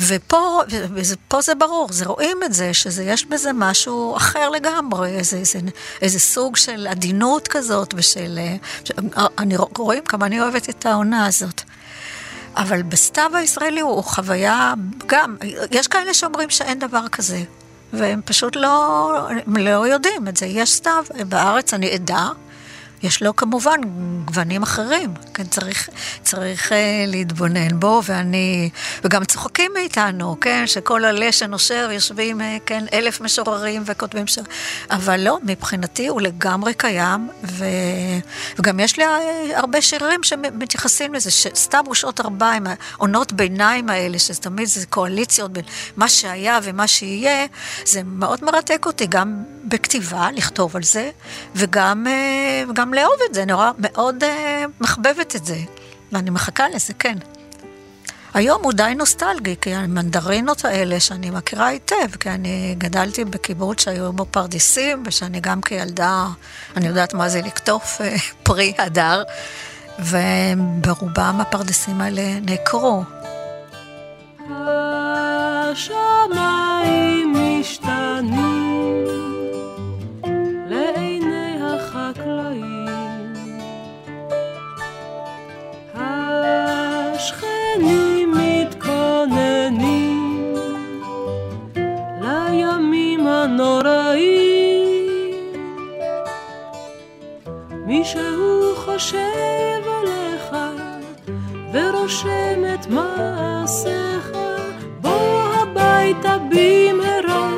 [0.00, 0.60] ופה,
[0.94, 5.58] ופה זה ברור, זה רואים את זה, שיש בזה משהו אחר לגמרי, איזה, איזה,
[6.02, 8.38] איזה סוג של עדינות כזאת, ושל...
[9.38, 11.62] אני רואים כמה אני אוהבת את העונה הזאת.
[12.56, 14.74] אבל בסתיו הישראלי הוא חוויה,
[15.06, 15.36] גם,
[15.70, 17.42] יש כאלה שאומרים שאין דבר כזה,
[17.92, 19.12] והם פשוט לא,
[19.46, 20.46] לא יודעים את זה.
[20.46, 22.28] יש סתיו, בארץ אני עדה,
[23.04, 23.80] יש לו כמובן
[24.24, 25.88] גוונים אחרים, כן, צריך,
[26.22, 26.74] צריך uh,
[27.06, 28.70] להתבונן בו, ואני,
[29.04, 34.38] וגם צוחקים מאיתנו, כן, שכל עלה שנושר יושבים, uh, כן, אלף משוררים וכותבים ש...
[34.90, 37.64] אבל לא, מבחינתי הוא לגמרי קיים, ו...
[38.58, 39.08] וגם יש לי uh,
[39.54, 45.52] הרבה שירים שמתייחסים לזה, שסתם הוא שעות ארבעים, העונות ביניים האלה, שזה תמיד זה קואליציות
[45.52, 45.64] בין
[45.96, 47.46] מה שהיה ומה שיהיה,
[47.86, 51.10] זה מאוד מרתק אותי, גם בכתיבה, לכתוב על זה,
[51.54, 54.26] וגם, uh, לאהוב את זה, נורא מאוד uh,
[54.80, 55.56] מחבבת את זה,
[56.12, 57.18] ואני מחכה לזה, כן.
[58.34, 64.12] היום הוא די נוסטלגי, כי המנדרינות האלה שאני מכירה היטב, כי אני גדלתי בקיבוץ שהיו
[64.12, 66.26] בו פרדסים, ושאני גם כילדה,
[66.76, 68.04] אני יודעת מה זה לקטוף uh,
[68.44, 69.22] פרי הדר,
[69.98, 73.02] וברובם הפרדסים האלה נעקרו.
[75.72, 78.43] השמיים משתנים
[87.24, 89.74] השכנים מתכוננים
[92.20, 94.64] לימים הנוראים.
[97.86, 100.56] מישהו חושב עליך
[101.72, 104.32] ורושם את מעשיך,
[105.00, 107.50] בוא הביתה במהרה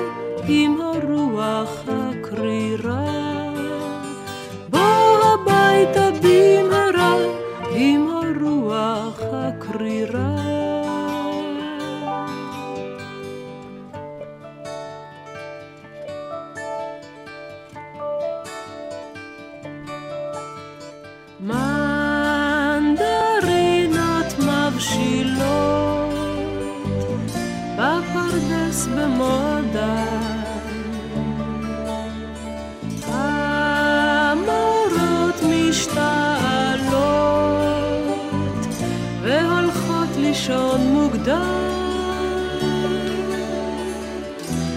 [0.48, 3.06] עם הרוח הקרירה.
[4.68, 6.05] בוא הביתה
[9.46, 10.45] הרוח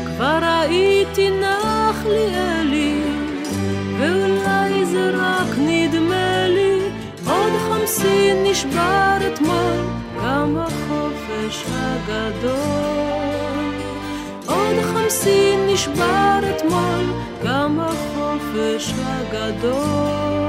[0.06, 3.02] כבר ראיתי נחליאלי
[4.00, 6.80] ואולי זה רק נדמה לי.
[7.26, 9.82] עוד חמסין נשבר אתמול
[10.24, 12.50] גם החופש הגדול.
[14.45, 17.06] עוד חמסין נשבר אתמול
[17.43, 20.49] גם החופש הגדול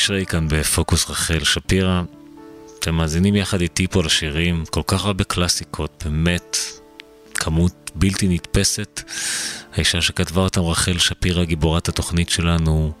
[0.00, 2.02] תשרי כאן בפוקוס רחל שפירא.
[2.78, 6.56] אתם מאזינים יחד איתי פה לשירים, כל כך הרבה קלאסיקות, באמת,
[7.34, 9.02] כמות בלתי נתפסת.
[9.74, 12.92] האישה שכתבה אותם, רחל שפירא, גיבורת התוכנית שלנו,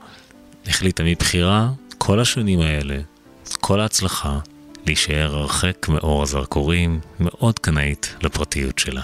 [0.66, 2.96] החליטה מבחירה כל השנים האלה,
[3.60, 4.38] כל ההצלחה,
[4.86, 9.02] להישאר הרחק מאור הזרקורים, מאוד קנאית לפרטיות שלה.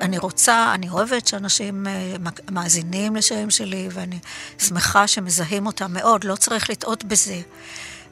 [0.00, 2.16] אני רוצה, אני אוהבת שאנשים אה,
[2.50, 4.18] מאזינים לשירים שלי, ואני
[4.58, 7.40] שמחה שמזהים אותם מאוד, לא צריך לטעות בזה.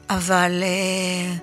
[0.09, 1.35] אבל, אה,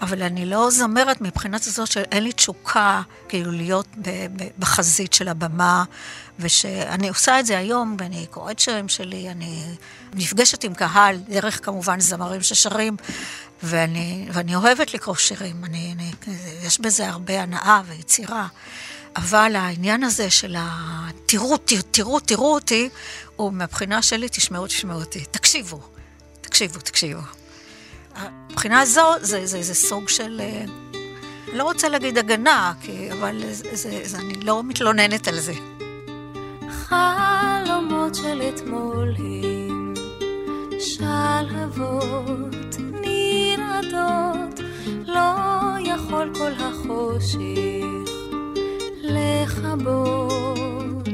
[0.00, 3.86] אבל אני לא זמרת מבחינת הזאת שאין לי תשוקה, כאילו, להיות
[4.58, 5.84] בחזית של הבמה,
[6.38, 9.64] ושאני עושה את זה היום, ואני קוראת שירים שלי, אני
[10.14, 12.96] נפגשת עם קהל, דרך כמובן זמרים ששרים,
[13.62, 16.12] ואני, ואני אוהבת לקרוא שירים, אני, אני,
[16.62, 18.46] יש בזה הרבה הנאה ויצירה.
[19.18, 20.68] אבל העניין הזה של ה...
[21.26, 21.56] תראו,
[21.90, 22.88] תראו, תראו אותי,
[23.36, 25.24] הוא מהבחינה שלי, תשמעו, תשמעו אותי.
[25.30, 25.80] תקשיבו,
[26.40, 27.20] תקשיבו, תקשיבו.
[28.50, 30.40] מבחינה זו, זה, זה, זה סוג של...
[30.40, 30.64] אה,
[31.52, 35.54] לא רוצה להגיד הגנה, כי, אבל זה, זה, זה, אני לא מתלוננת על זה.
[36.70, 39.94] חלומות של אתמול הם
[40.80, 44.60] שלהבות נרעדות,
[45.06, 45.34] לא
[45.84, 47.97] יכול כל החושך
[49.78, 51.08] לכבות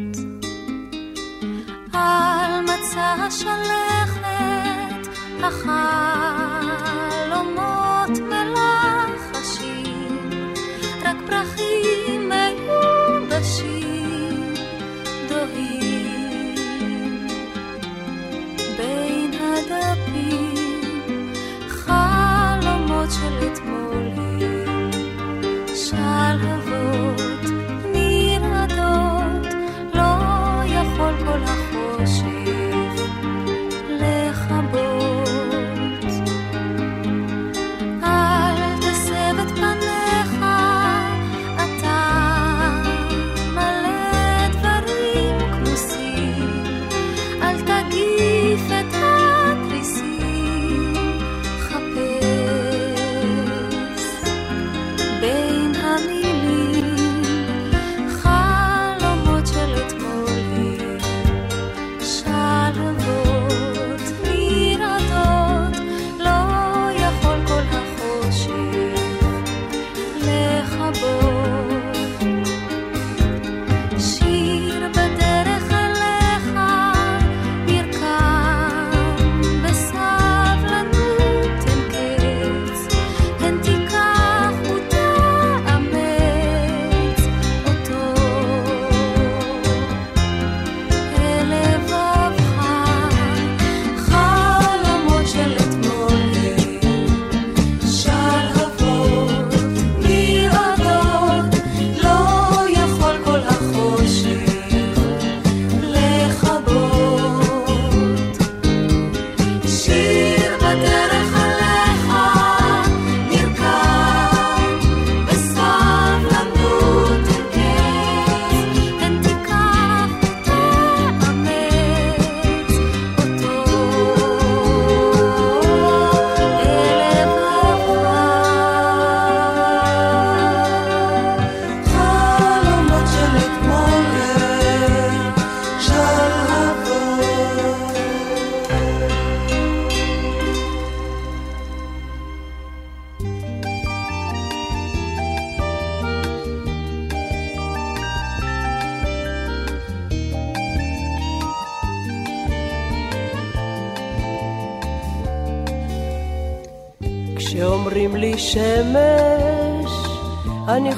[1.93, 4.25] על מצע השלכת
[5.43, 6.14] החלומות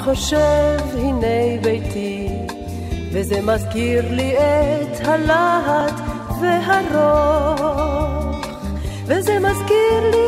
[0.06, 2.28] חושב הנה ביתי,
[3.12, 6.00] וזה מזכיר לי את הלהט
[6.40, 7.56] והרוך,
[9.06, 10.26] וזה מזכיר לי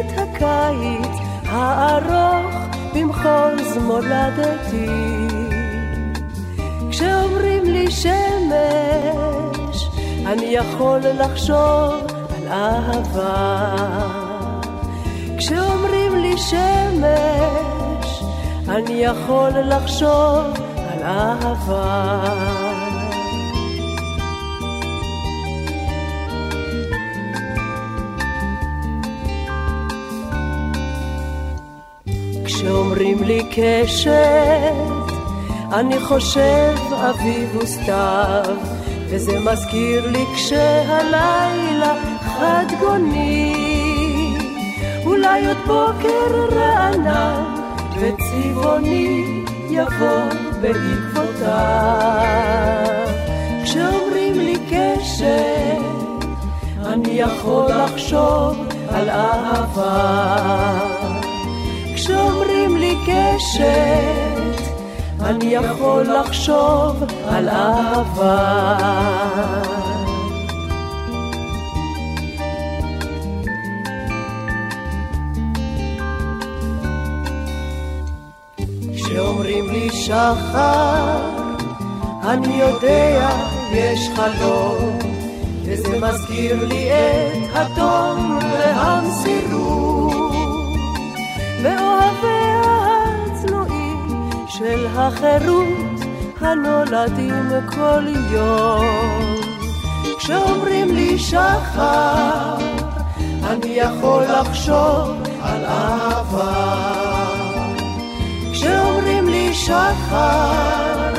[0.00, 1.16] את הקיץ
[1.46, 2.54] הארוך
[2.94, 4.86] במחוז מולדתי.
[6.90, 9.88] כשאומרים לי שמש,
[10.26, 11.94] אני יכול לחשוב
[12.36, 13.74] על אהבה.
[15.38, 17.47] כשאומרים לי שמש,
[18.78, 20.44] אני יכול לחשוב
[20.76, 22.34] על אהבה.
[32.44, 34.12] כשאומרים לי קשת,
[35.72, 38.56] אני חושב אביב וסתיו,
[39.08, 44.36] וזה מזכיר לי כשהלילה חד גוני,
[45.04, 47.57] אולי עוד בוקר רענן
[48.00, 49.24] וצבעוני
[49.70, 50.22] יבוא
[50.60, 51.48] בעקבותיו.
[53.64, 56.26] כשאומרים לי קשת,
[56.86, 58.56] אני יכול לחשוב
[58.88, 60.36] על אהבה.
[61.94, 64.62] כשאומרים לי קשת,
[65.20, 68.78] אני יכול לחשוב על אהבה.
[79.18, 81.18] כשאומרים לי שחר,
[82.22, 83.30] אני יודע
[83.72, 84.98] יש חלום,
[85.64, 90.32] וזה מזכיר לי את התום והמסירות,
[91.62, 92.62] ואוהביה
[93.26, 96.00] הצנועים של החירות
[96.40, 99.34] הנולדים כל יום.
[100.18, 102.56] כשאומרים לי שחר,
[103.44, 105.08] אני יכול לחשוב
[105.42, 107.07] על אהבה.
[108.58, 111.12] כשאומרים לי שחר,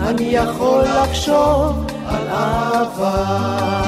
[0.00, 3.82] אני יכול לחשוב על אהבה.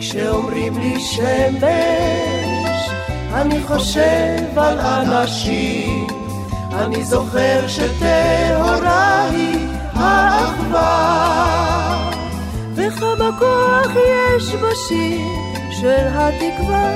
[0.00, 2.90] כשאומרים לי שמש,
[3.34, 6.27] אני חושב על אנשים.
[6.72, 11.40] אני זוכר שטהורה היא האחווה,
[12.74, 15.26] וכמה כוח יש בשיר
[15.70, 16.92] של התקווה,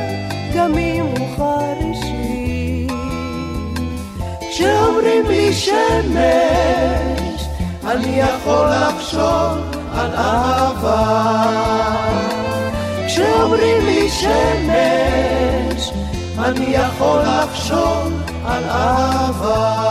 [0.54, 2.86] גם אם הוא חרישי.
[4.50, 7.44] כשאומרים לי שמש,
[7.86, 9.58] אני יכול לחשוב
[9.94, 11.52] על אהבה.
[13.06, 15.92] כשאומרים לי שמש,
[16.38, 19.82] אני יכול לחשוב על אהבה.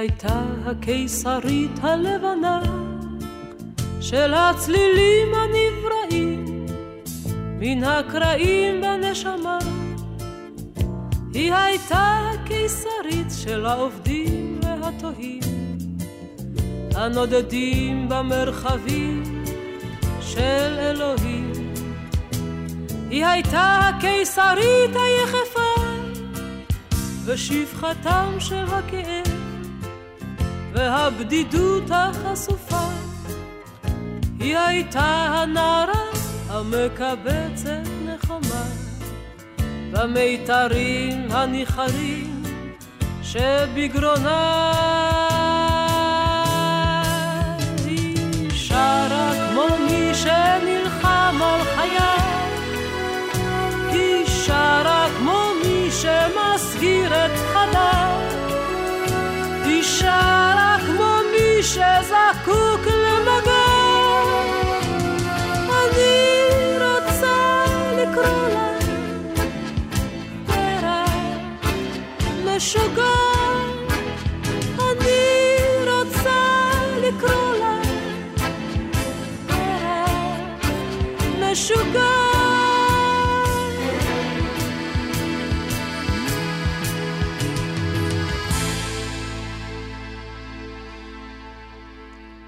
[0.00, 2.62] הייתה הקיסרית הלבנה
[4.00, 6.66] של הצלילים הנבראים
[7.58, 9.58] מן הקרעים בנשמה
[11.34, 15.40] היא הייתה הקיסרית של העובדים והתוהים,
[16.94, 19.44] הנודדים במרחבים
[20.20, 21.52] של אלוהים.
[23.10, 25.82] היא הייתה הקיסרית היחפה,
[27.24, 29.26] ושפחתם של הכאב,
[30.72, 32.88] והבדידות החשופה.
[34.40, 36.10] היא הייתה הנערה
[36.48, 38.89] המקבצת נחמה.
[39.92, 42.42] במיתרים הניחרים
[43.22, 44.72] שבגרונה
[47.86, 52.18] היא שרה כמו מי שנלחם על חייו
[53.88, 58.18] היא שרה כמו מי שמסגיר את פחדיו
[59.64, 63.79] היא שרה כמו מי שזקוק למגע
[72.60, 73.02] משוגע,
[74.78, 75.20] אני
[75.86, 76.40] רוצה
[77.02, 77.80] לקרוא לה
[79.46, 80.70] פרח
[81.40, 82.00] משוגע.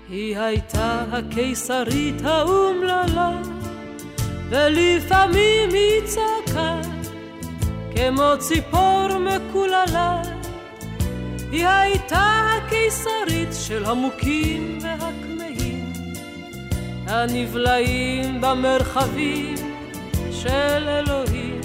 [0.08, 3.30] היא הייתה הקיסרית האומללה,
[4.50, 6.81] ולפעמים היא צעקה
[8.08, 10.22] כמו ציפור מקוללה.
[11.50, 15.92] היא הייתה הקיסרית של המוכים והכמהים,
[17.06, 19.54] הנבלעים במרחבים
[20.30, 21.60] של אלוהים.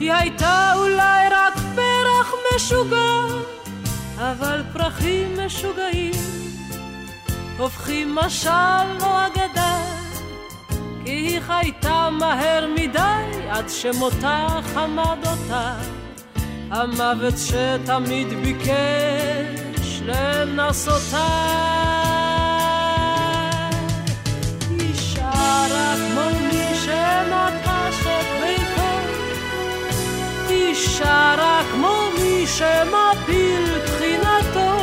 [0.00, 3.24] היא הייתה אולי רק פרח משוגע,
[4.18, 6.14] אבל פרחים משוגעים
[7.58, 8.48] הופכים משל
[9.00, 9.97] או אגדה,
[11.08, 15.74] כי היא חייתה מהר מדי עד שמותה חמד אותה.
[16.70, 21.28] המוות שתמיד ביקש לנסותה.
[24.80, 25.30] אישה
[25.70, 28.92] רק כמו מי שנטש את ביתו,
[30.50, 34.76] אישה רק כמו מי שמפיל תחינתו,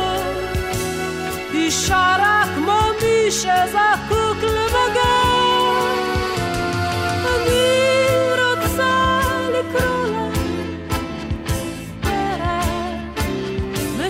[1.54, 4.85] אישה רק כמו מי שזקוק למגע.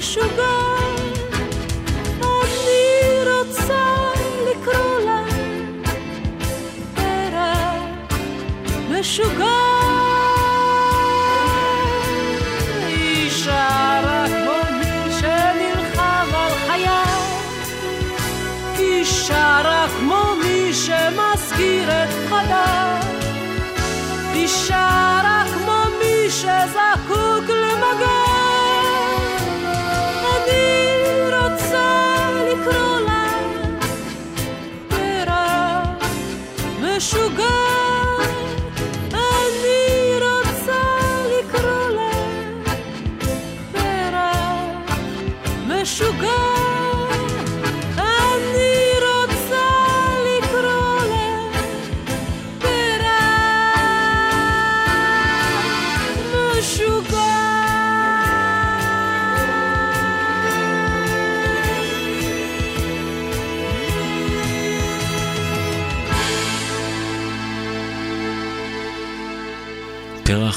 [0.07, 0.57] משוגע,
[2.23, 3.85] אני רוצה
[4.47, 5.25] לקרוא לה
[6.95, 8.11] פרח
[8.91, 9.57] משוגע.
[19.65, 22.97] רק כמו מי שמזכיר את פחדיו,
[24.35, 27.26] אישה רק כמו מי שזקוק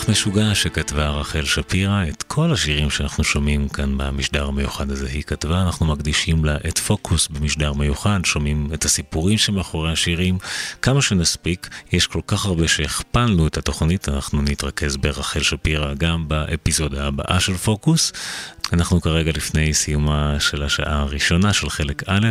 [0.09, 5.61] משוגע שכתבה רחל שפירא, את כל השירים שאנחנו שומעים כאן במשדר המיוחד הזה היא כתבה,
[5.61, 10.37] אנחנו מקדישים לה את פוקוס במשדר מיוחד, שומעים את הסיפורים שמאחורי השירים,
[10.81, 17.07] כמה שנספיק, יש כל כך הרבה שהכפלנו את התוכנית, אנחנו נתרכז ברחל שפירא גם באפיזודה
[17.07, 18.11] הבאה של פוקוס.
[18.73, 22.29] אנחנו כרגע לפני סיומה של השעה הראשונה של חלק א',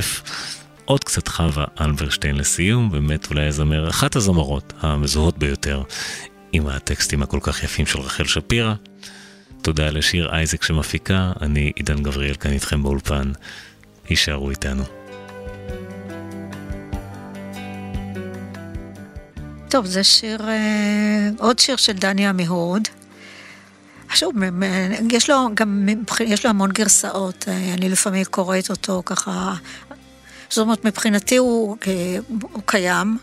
[0.88, 5.82] עוד קצת חווה אלברשטיין לסיום, באמת אולי הזמר, אחת הזמרות המזוהות ביותר
[6.52, 8.74] עם הטקסטים הכל כך יפים של רחל שפירא.
[9.62, 13.32] תודה לשיר אייזק שמפיקה, אני עידן גבריאל כאן איתכם באולפן.
[14.08, 14.84] הישארו איתנו.
[19.68, 22.88] טוב, זה שיר, אה, עוד שיר של דני עמיהוד.
[24.14, 24.34] שוב,
[25.10, 25.88] יש לו גם,
[26.24, 29.54] יש לו המון גרסאות, אה, אני לפעמים קוראת אותו ככה,
[30.50, 33.18] זאת אומרת, מבחינתי הוא, אה, הוא קיים,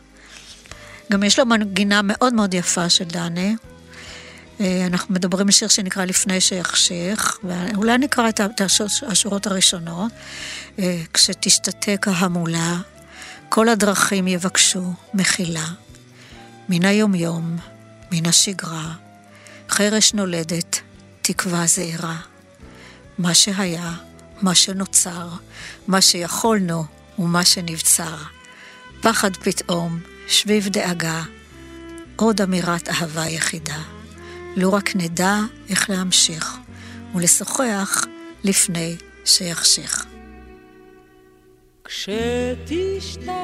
[1.11, 3.55] גם יש לו מנגינה מאוד מאוד יפה של דני.
[4.59, 8.61] אה, אנחנו מדברים על שיר שנקרא לפני שיחשיך, ואולי נקרא את
[9.07, 10.11] השורות הראשונות.
[10.79, 12.77] אה, כשתשתתק ההמולה,
[13.49, 15.65] כל הדרכים יבקשו מחילה.
[16.69, 17.57] מן היומיום,
[18.11, 18.93] מן השגרה,
[19.69, 20.79] חרש נולדת,
[21.21, 22.17] תקווה זהירה.
[23.17, 23.93] מה שהיה,
[24.41, 25.29] מה שנוצר,
[25.87, 26.85] מה שיכולנו
[27.19, 28.15] ומה שנבצר.
[29.01, 31.23] פחד פתאום, שביב דאגה,
[32.15, 33.81] עוד אמירת אהבה יחידה.
[34.55, 35.35] לו רק נדע
[35.69, 36.57] איך להמשיך
[37.15, 38.05] ולשוחח
[38.43, 38.95] לפני
[39.25, 40.05] שיחשיך.
[41.83, 43.35] כשתשתתק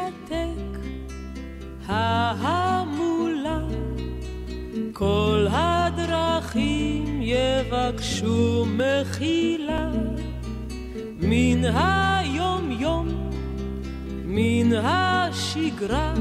[1.85, 3.59] ההמולה,
[4.93, 9.91] כל הדרכים יבקשו מחילה,
[11.19, 13.29] מן היום יום,
[14.25, 16.13] מן השגרה.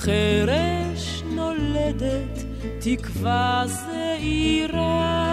[0.00, 2.44] חרש נולדת
[2.78, 5.30] תקווה זעירה.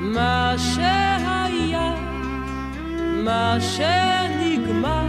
[0.00, 1.94] מה שהיה,
[3.24, 5.06] מה שנגמר,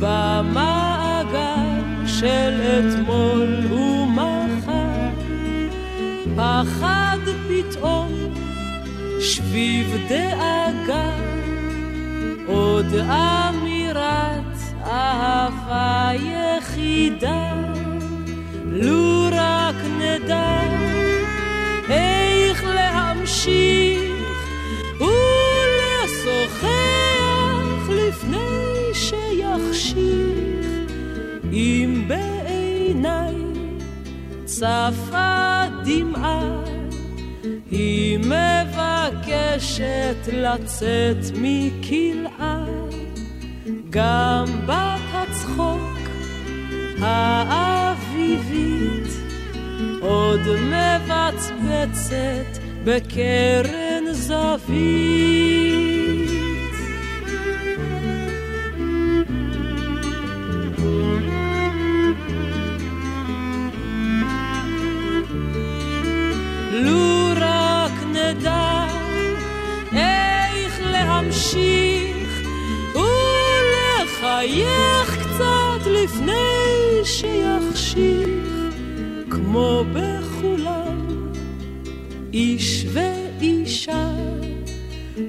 [0.00, 5.10] במעגל של אתמול ומחר,
[6.36, 7.18] פחד
[7.48, 8.12] פתאום,
[9.20, 11.41] שביב דאגה.
[12.46, 17.52] עוד אמירת אהבה יחידה,
[18.66, 20.60] לו רק נדע
[21.88, 24.12] איך להמשיך
[26.10, 26.68] ולשוחח
[27.88, 30.42] לפני שיחשיך.
[31.52, 33.34] אם בעיניי
[34.44, 36.71] צפה דמעה,
[37.72, 39.68] היא מבקשת
[40.32, 42.64] לצאת מכלאה,
[43.90, 45.98] גם בת הצחוק
[47.00, 48.32] האביבית
[50.00, 52.12] עוד מבצבצת
[52.84, 55.52] בקרן זווית.
[71.22, 72.42] להמשיך
[74.14, 78.28] ולחייך קצת לפני שיחשיך
[79.30, 81.06] כמו בכולם
[82.32, 84.08] איש ואישה.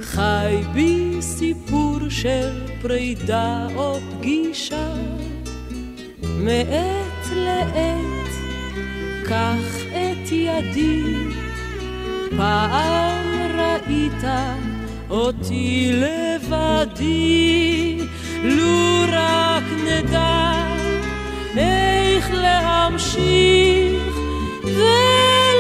[0.02, 2.52] חי בי סיפור של
[2.82, 4.94] פרידה או פגישה
[6.22, 8.30] מעת לעת
[9.26, 11.43] קח את ידי
[12.38, 13.26] פעם
[13.58, 14.24] ראית
[15.10, 17.98] אותי לבדי,
[18.44, 20.54] לו רק נדע
[21.58, 24.14] איך להמשיך
[24.64, 25.60] ולאהוב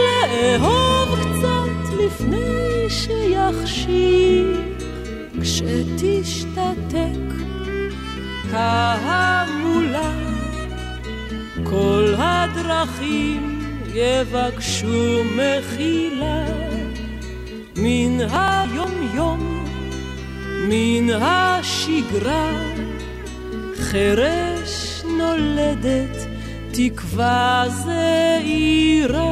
[1.20, 4.48] קצת לפני שיחשיך,
[5.42, 7.34] כשתשתתק
[8.52, 10.14] ההמולה,
[11.64, 13.63] כל הדרכים
[13.94, 16.46] יבקשו מחילה.
[17.78, 19.66] מן היום-יום,
[20.70, 22.52] מן השגרה,
[23.76, 26.28] חרש נולדת
[26.72, 29.24] תקווה זעירה.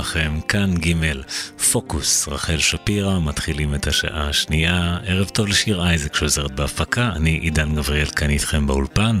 [0.00, 0.92] לכם, כאן ג'
[1.72, 4.98] פוקוס, רחל שפירא, מתחילים את השעה השנייה.
[5.04, 9.18] ערב טוב לשיר אייזק שעוזרת בהפקה, אני עידן גבריאל כאן איתכם באולפן.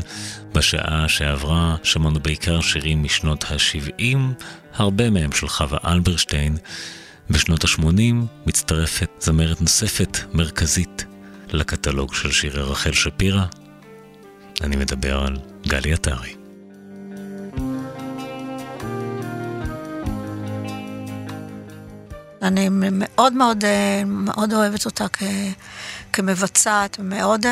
[0.54, 4.16] בשעה שעברה שמענו בעיקר שירים משנות ה-70,
[4.74, 6.56] הרבה מהם של חווה אלברשטיין.
[7.30, 8.14] בשנות ה-80
[8.46, 11.04] מצטרפת זמרת נוספת מרכזית
[11.52, 13.44] לקטלוג של שירי רחל שפירא.
[14.60, 16.39] אני מדבר על גלי עטרי.
[22.42, 25.22] אני מאוד מאוד, אה, מאוד אוהבת אותה כ,
[26.12, 27.46] כמבצעת, מאוד...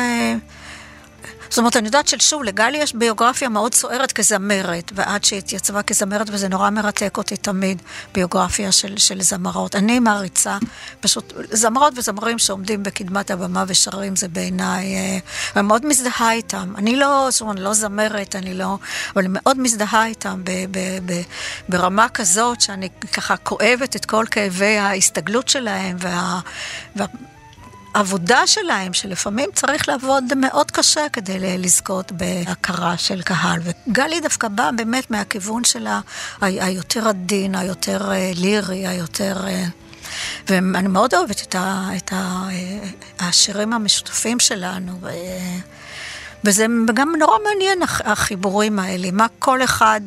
[1.49, 6.27] זאת אומרת, אני יודעת ששוב, לגלי יש ביוגרפיה מאוד סוערת כזמרת, ועד שהיא התייצבה כזמרת,
[6.29, 7.81] וזה נורא מרתק אותי תמיד,
[8.13, 9.75] ביוגרפיה של, של זמרות.
[9.75, 10.57] אני מעריצה,
[10.99, 15.17] פשוט, זמרות וזמרים שעומדים בקדמת הבמה ושרים, זה בעיניי, אה,
[15.55, 16.73] אני מאוד מזדהה איתם.
[16.77, 18.77] אני לא, זאת אומרת, לא זמרת, אני לא,
[19.13, 21.21] אבל אני מאוד מזדהה איתם ב, ב, ב,
[21.69, 26.39] ברמה כזאת, שאני ככה כואבת את כל כאבי ההסתגלות שלהם, וה...
[26.95, 27.05] וה
[27.93, 33.59] העבודה שלהם, שלפעמים צריך לעבוד מאוד קשה כדי לזכות בהכרה של קהל.
[33.63, 35.99] וגלי דווקא באה באמת מהכיוון שלה
[36.41, 39.47] היותר עדין, היותר אה, לירי, היותר...
[39.47, 39.65] אה,
[40.47, 42.79] ואני מאוד אוהבת את, ה, את ה, אה,
[43.19, 44.99] השירים המשותפים שלנו.
[46.43, 50.01] וזה גם נורא מעניין החיבורים האלה, מה כל אחד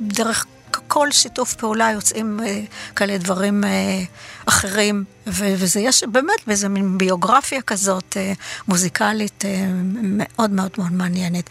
[0.00, 0.46] דרך
[0.88, 2.60] כל שיתוף פעולה יוצאים אה,
[2.96, 4.02] כאלה דברים אה,
[4.46, 8.32] אחרים, וזה יש באמת באיזה מין ביוגרפיה כזאת אה,
[8.68, 9.44] מוזיקלית
[9.94, 11.50] מאוד מאוד מאוד מעניינת.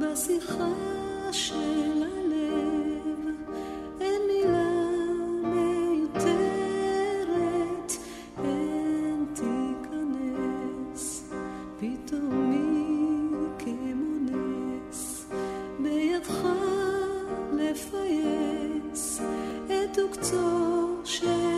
[0.00, 0.87] בשיחה
[17.78, 19.20] לפייס
[19.66, 21.57] את עוקצו של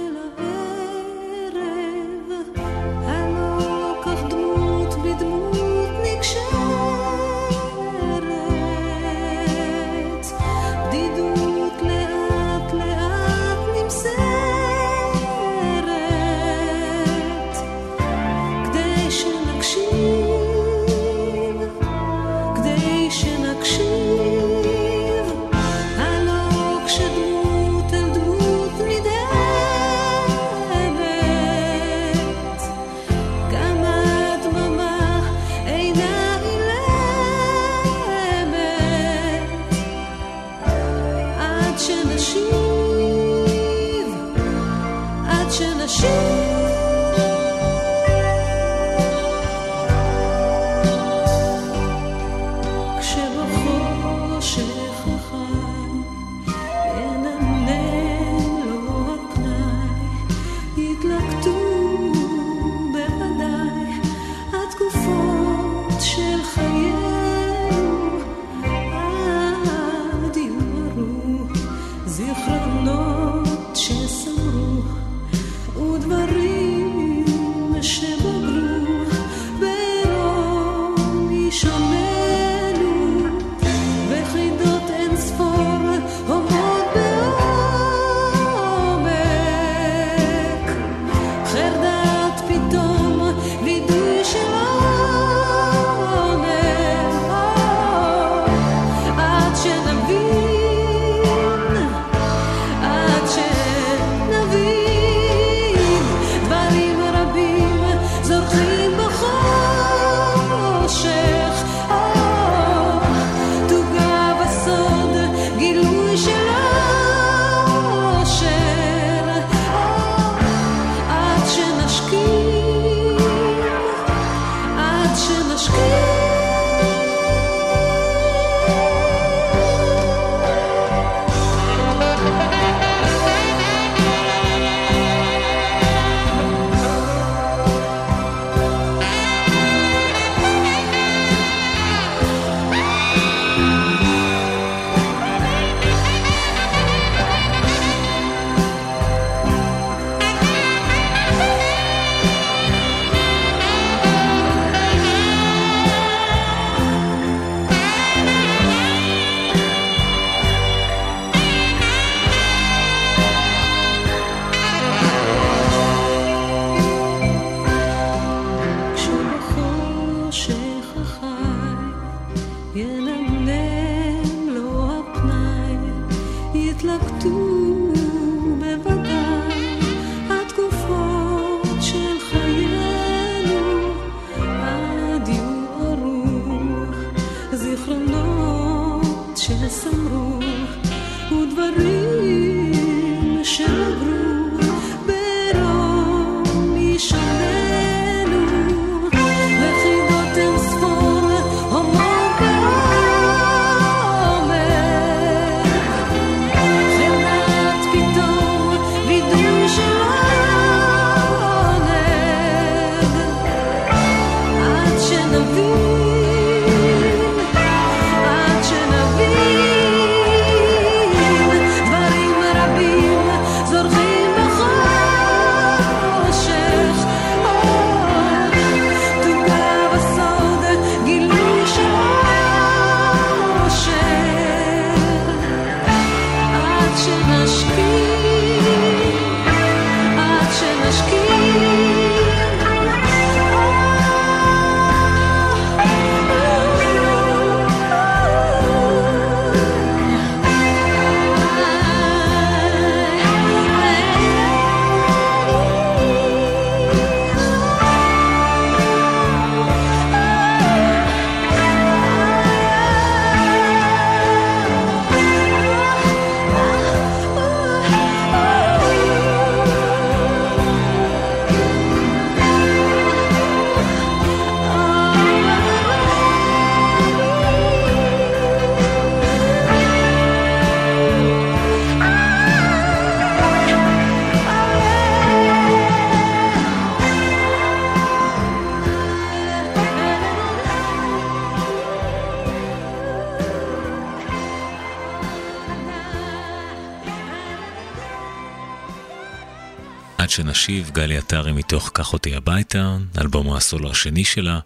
[300.61, 304.59] שנשיב, גלי עטרי מתוך "קח אותי הביתה", אלבום הסולו השני שלה,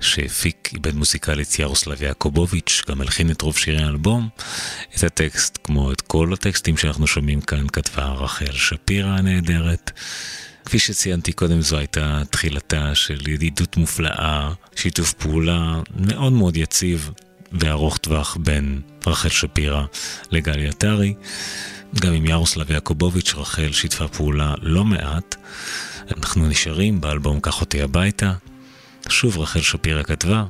[0.00, 4.28] שהפיק עיבד מוזיקלית ירוסלב יעקובוביץ', גם הלחין את רוב שירי האלבום.
[4.96, 9.90] את הטקסט, כמו את כל הטקסטים שאנחנו שומעים כאן, כתבה רחל שפירא הנהדרת.
[10.64, 17.10] כפי שציינתי קודם, זו הייתה תחילתה של ידידות מופלאה, שיתוף פעולה מאוד מאוד יציב
[17.52, 19.84] וארוך טווח בין רחל שפירא
[20.30, 21.14] לגלי עטרי.
[22.00, 25.36] גם עם ירוסלב יעקובוביץ', רחל שיתפה פעולה לא מעט.
[26.16, 28.32] אנחנו נשארים באלבום "קח אותי הביתה".
[29.08, 30.44] שוב רחל שפירא כתבה,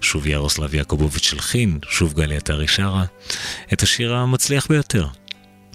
[0.00, 3.04] שוב ירוסלב יעקובוביץ' הלחין, שוב גלי עטרי שרה,
[3.72, 5.06] את השיר המצליח ביותר.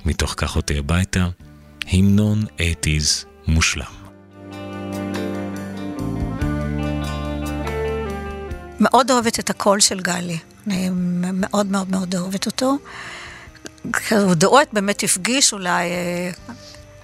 [0.05, 1.27] מתוך "קח אותי הביתה",
[1.87, 3.85] המנון 80's מושלם.
[8.79, 10.37] מאוד אוהבת את הקול של גלי.
[10.67, 10.89] אני
[11.33, 12.77] מאוד מאוד מאוד אוהבת אותו.
[14.35, 16.31] דואט באמת הפגיש אולי, אה,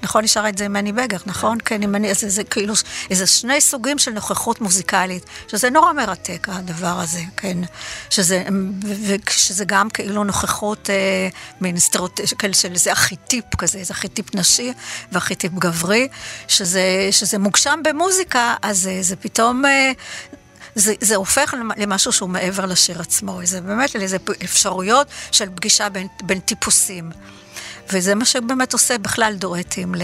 [0.01, 1.57] נכון, נשאר את זה עם מני בגר, נכון?
[1.65, 2.73] כן, עם מני, זה, זה כאילו,
[3.09, 7.57] איזה שני סוגים של נוכחות מוזיקלית, שזה נורא מרתק, הדבר הזה, כן?
[8.09, 8.43] שזה,
[9.05, 11.27] ושזה גם כאילו נוכחות אה,
[11.61, 14.73] מין סטריאוטיפ, של איזה ארכיטיפ כזה, איזה ארכיטיפ נשי
[15.11, 16.07] וארכיטיפ גברי,
[16.47, 19.65] שזה, שזה מוגשם במוזיקה, אז אה, זה פתאום...
[19.65, 19.91] אה,
[20.75, 26.07] זה, זה הופך למשהו שהוא מעבר לשיר עצמו, זה באמת איזה אפשרויות של פגישה בין,
[26.23, 27.11] בין טיפוסים.
[27.93, 29.95] וזה מה שבאמת עושה בכלל דואטים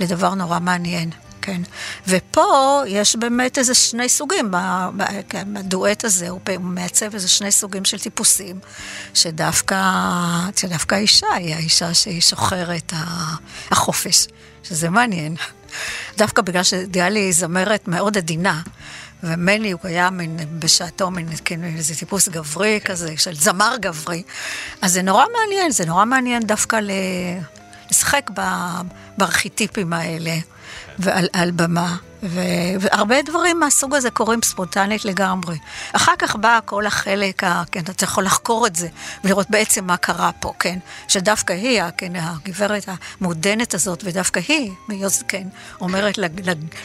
[0.00, 1.10] לדבר נורא מעניין.
[1.42, 1.62] כן.
[2.08, 4.50] ופה יש באמת איזה שני סוגים,
[5.28, 8.58] כן, הדואט הזה הוא מעצב איזה שני סוגים של טיפוסים,
[9.14, 9.76] שדווקא,
[10.56, 12.92] שדווקא האישה היא האישה שהיא שוחרת
[13.70, 14.26] החופש,
[14.62, 15.36] שזה מעניין.
[16.16, 18.62] דווקא בגלל שדיאלי היא זמרת מאוד עדינה,
[19.22, 24.22] ומני הוא היה מין, בשעתו מין, כן, איזה טיפוס גברי כזה, של זמר גברי.
[24.82, 26.80] אז זה נורא מעניין, זה נורא מעניין דווקא
[27.90, 28.30] לשחק
[29.18, 30.36] בארכיטיפים האלה
[30.98, 31.96] ועל במה.
[32.22, 35.58] והרבה דברים מהסוג הזה קורים ספונטנית לגמרי.
[35.92, 37.62] אחר כך בא כל החלק, ה...
[37.72, 38.88] כן, אתה יכול לחקור את זה
[39.24, 40.78] ולראות בעצם מה קרה פה, כן?
[41.08, 42.88] שדווקא היא, כן, הגברת
[43.20, 45.48] המעודנת הזאת, ודווקא היא, מיוז, כן,
[45.80, 46.18] אומרת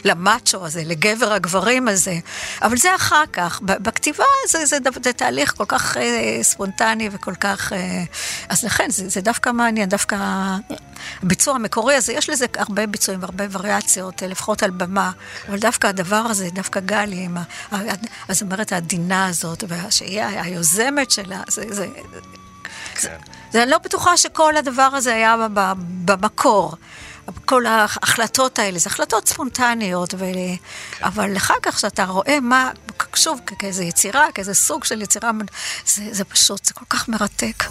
[0.04, 2.18] למאצ'ו הזה, לגבר הגברים הזה,
[2.62, 3.60] אבל זה אחר כך.
[3.62, 7.72] בכתיבה זה, זה, זה, זה תהליך כל כך אה, ספונטני וכל כך...
[7.72, 8.04] אה,
[8.48, 10.16] אז לכן, זה, זה דווקא מעניין, דווקא
[11.22, 15.10] הביצוע המקורי הזה, יש לזה הרבה ביצועים והרבה וריאציות, לפחות על במה.
[15.48, 17.36] אבל דווקא הדבר הזה, דווקא גלי, עם
[18.28, 21.64] הזמרת העדינה הזאת, שהיא היוזמת שלה, זה...
[21.70, 21.88] זה
[22.94, 23.16] כן.
[23.52, 25.36] זה, אני לא בטוחה שכל הדבר הזה היה
[26.04, 26.74] במקור.
[27.44, 30.18] כל ההחלטות האלה, זה החלטות ספונטניות, ו...
[30.18, 31.04] כן.
[31.04, 32.70] אבל אחר כך שאתה רואה מה,
[33.14, 35.30] שוב, כאיזה יצירה, כאיזה סוג של יצירה,
[35.86, 37.64] זה, זה פשוט, זה כל כך מרתק.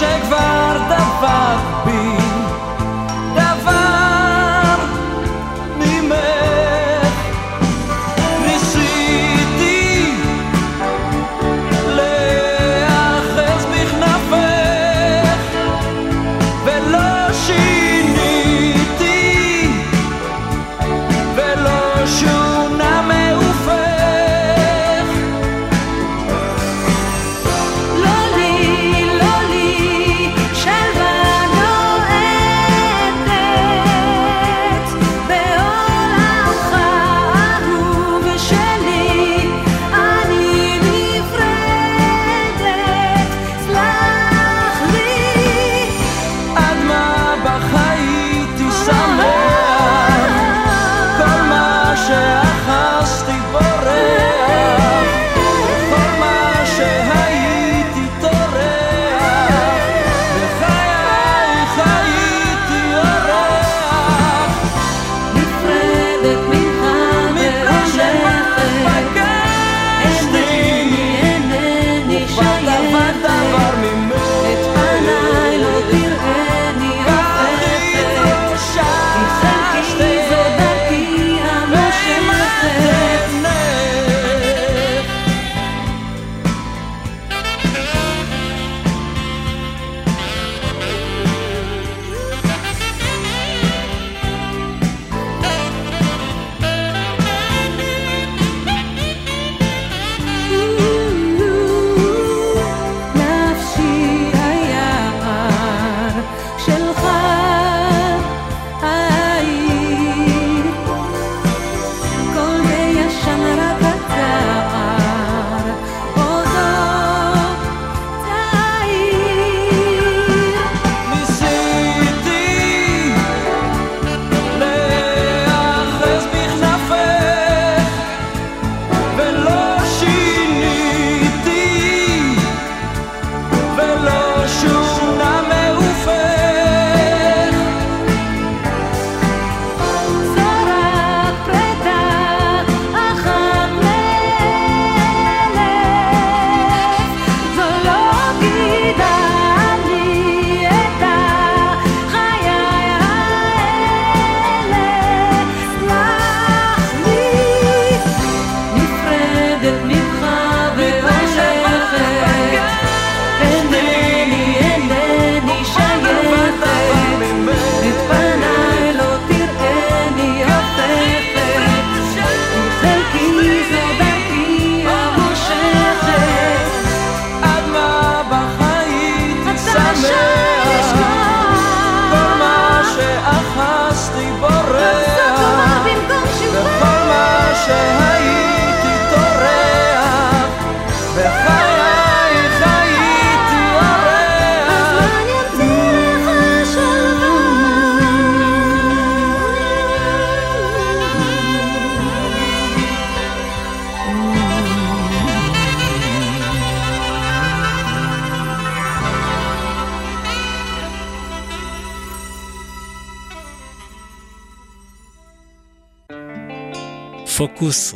[0.00, 1.69] שכבר דבק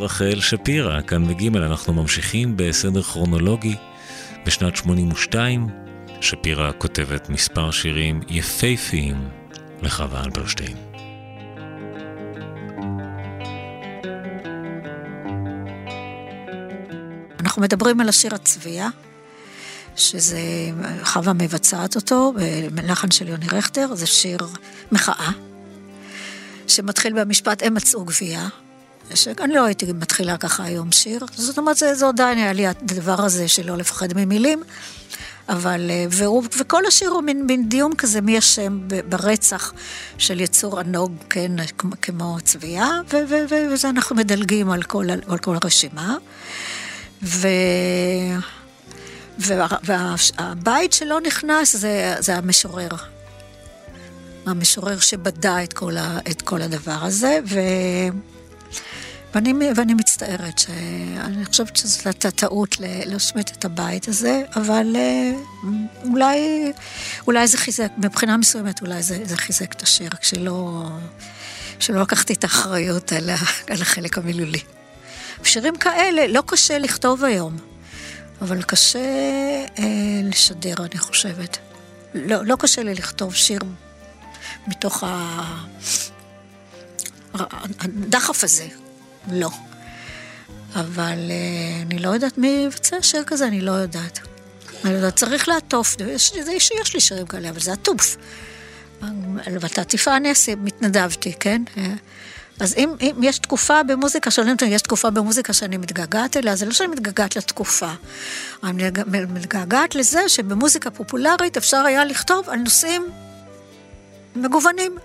[0.04, 3.76] רחל שפירא, כאן בגימל אנחנו ממשיכים בסדר כרונולוגי.
[4.46, 5.68] בשנת 82
[6.20, 9.28] שפירא כותבת מספר שירים יפהפיים
[9.82, 10.76] לחווה אלברשטיין.
[17.40, 18.88] אנחנו מדברים על השיר הצביעה,
[19.96, 20.40] שזה,
[21.02, 22.32] חווה מבצעת אותו,
[22.74, 24.38] בלחן של יוני רכטר, זה שיר
[24.92, 25.30] מחאה,
[26.66, 28.48] שמתחיל במשפט, הם מצאו גבייה.
[29.14, 33.24] שאני לא הייתי מתחילה ככה היום שיר, זאת אומרת, זה, זה עדיין היה לי הדבר
[33.24, 34.62] הזה של לא לפחד ממילים,
[35.48, 39.72] אבל, אה, והוא, וכל השיר הוא מין, מין דיון כזה, מי אשם ברצח
[40.18, 41.52] של יצור ענוג, כן,
[42.02, 43.00] כמו צביעה,
[43.70, 46.16] וזה אנחנו מדלגים על כל, על כל הרשימה.
[47.22, 47.48] ו...
[49.38, 52.88] והבית שלא נכנס זה, זה המשורר.
[54.46, 57.58] המשורר שבדה את כל, ה, את כל הדבר הזה, ו...
[59.34, 65.32] ואני, ואני מצטערת, שאני חושבת שזו הייתה טעות להשמיט את הבית הזה, אבל אה,
[66.04, 66.72] אולי,
[67.26, 70.88] אולי זה חיזק, מבחינה מסוימת אולי זה, זה חיזק את השיר, כשלא,
[71.80, 73.30] שלא לקחתי את האחריות על,
[73.70, 74.60] על החלק המילולי.
[75.44, 77.56] שירים כאלה לא קשה לכתוב היום,
[78.42, 78.98] אבל קשה
[79.78, 81.58] אה, לשדר, אני חושבת.
[82.14, 83.60] לא, לא קשה לי לכתוב שיר
[84.66, 85.40] מתוך ה...
[87.34, 88.66] הדחף הזה,
[89.32, 89.50] לא.
[90.74, 94.18] אבל אה, אני לא יודעת מי יבצע שיר כזה, אני לא יודעת.
[94.84, 98.16] אני לא יודעת, צריך לעטוף, יש, יש, לי שירים כאלה, אבל זה עטוף.
[99.60, 101.62] ואת העטיפה אני אעשה, מתנדבתי, כן?
[102.60, 106.66] אז אם, אם יש תקופה במוזיקה, שואלים אותי, יש תקופה במוזיקה שאני מתגעגעת אליה, זה
[106.66, 107.92] לא שאני מתגעגעת לתקופה.
[108.64, 108.90] אני
[109.28, 113.06] מתגעגעת לזה שבמוזיקה פופולרית אפשר היה לכתוב על נושאים
[114.36, 114.96] מגוונים.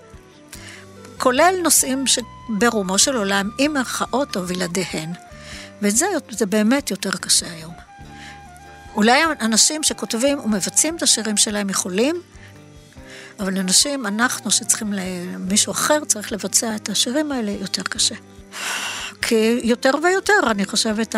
[1.20, 5.10] כולל נושאים שברומו של עולם, עם מירכאות או בלעדיהן.
[5.82, 7.74] וזה זה באמת יותר קשה היום.
[8.96, 12.22] אולי אנשים שכותבים ומבצעים את השירים שלהם יכולים,
[13.40, 14.94] אבל אנשים, אנחנו שצריכים,
[15.40, 18.16] מישהו אחר צריך לבצע את השירים האלה, יותר קשה.
[19.22, 21.16] כי יותר ויותר, אני חושבת,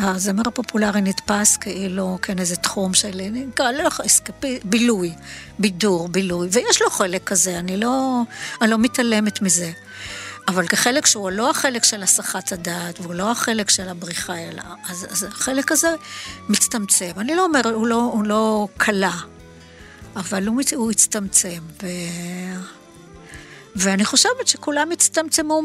[0.00, 5.14] הזמר הפופולרי נתפס כאילו, כן, איזה תחום של, נקרא, לא אסקפי, בילוי,
[5.58, 8.22] בידור, בילוי, ויש לו חלק כזה, אני לא,
[8.62, 9.70] אני לא מתעלמת מזה.
[10.48, 15.06] אבל כחלק שהוא לא החלק של הסחת הדעת, והוא לא החלק של הבריחה, אלא, אז,
[15.10, 15.88] אז החלק הזה
[16.48, 17.10] מצטמצם.
[17.16, 19.16] אני לא אומרת, הוא לא, הוא לא קלה,
[20.16, 21.60] אבל הוא, הוא הצטמצם.
[21.82, 21.86] ו...
[23.78, 25.62] ואני חושבת שכולם הצטמצמו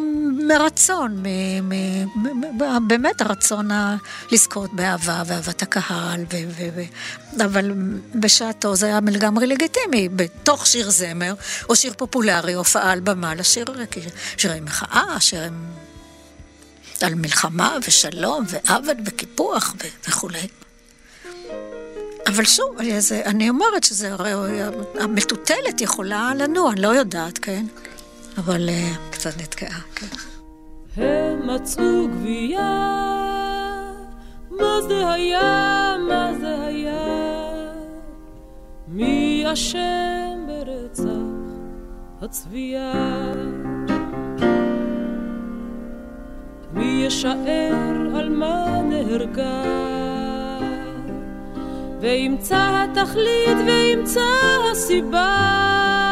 [0.47, 3.97] מרצון, מ, מ, באמת הרצון ה-
[4.31, 6.81] לזכות באהבה ואהבת הקהל, ו, ו, ו,
[7.45, 7.71] אבל
[8.15, 11.33] בשעתו זה היה לגמרי לגיטימי, בתוך שיר זמר,
[11.69, 13.65] או שיר פופולרי, הופעה על במה, לשיר
[14.37, 15.65] שירי מחאה, שירים
[17.01, 19.75] על מלחמה ושלום ועוול וקיפוח
[20.07, 20.47] וכולי.
[22.27, 22.77] אבל שוב,
[23.25, 24.15] אני אומרת שזה,
[24.99, 27.65] המטוטלת יכולה לנוע, אני לא יודעת, כן?
[28.37, 30.07] אבל uh, קצת נתקעה, כן.
[30.95, 33.01] הם מצאו גבייה,
[34.51, 37.33] מה זה היה, מה זה היה?
[38.87, 41.03] מי אשם ברצח
[42.21, 42.93] הצבייה?
[46.73, 49.63] מי ישאר על מה נהרגה?
[52.01, 54.21] וימצא התכלית וימצא
[54.71, 56.02] הסיבה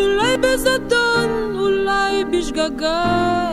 [0.00, 3.50] אולי בזדון, אולי בשגגה,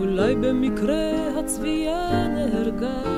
[0.00, 3.16] אולי במקרה הצבייה נהרגה.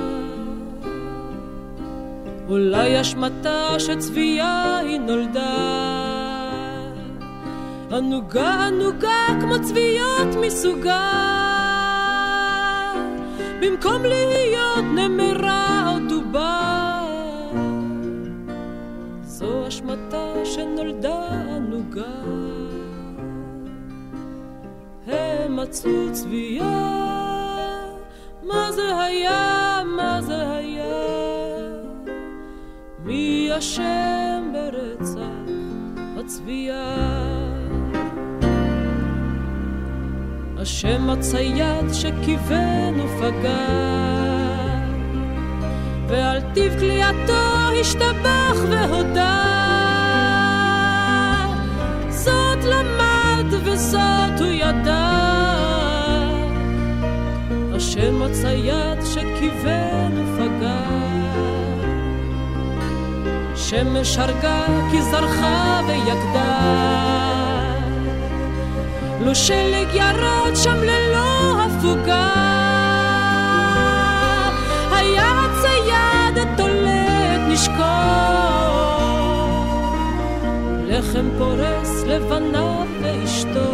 [2.49, 5.89] אולי אשמתה שצבייה היא נולדה.
[7.93, 11.11] ענוגה ענוגה כמו צביות מסוגה,
[13.61, 15.58] במקום להיות נמרה
[20.59, 22.03] שנולדה ענוגה.
[25.07, 27.07] הם מצאו צבייה,
[28.43, 30.85] מה זה היה, מה זה היה?
[33.05, 35.53] מי אשם ברצח
[36.19, 36.97] הצבייה?
[40.59, 43.67] השם הצייד שכיוון ופגע
[46.09, 49.58] ועל טיב כליאתו השתבח והודה.
[52.25, 55.11] זאת למד וזאת הוא ידע.
[57.75, 60.81] השם הצייד שכיוון ופגע.
[63.57, 66.89] שמש הרגה כי זרחה ויגדה.
[69.21, 72.29] לו שלג ירד שם ללא הפוגה.
[74.93, 78.38] היה הצייד התולד נשקול,
[80.99, 83.73] לחם פורס לבניו ואשתו.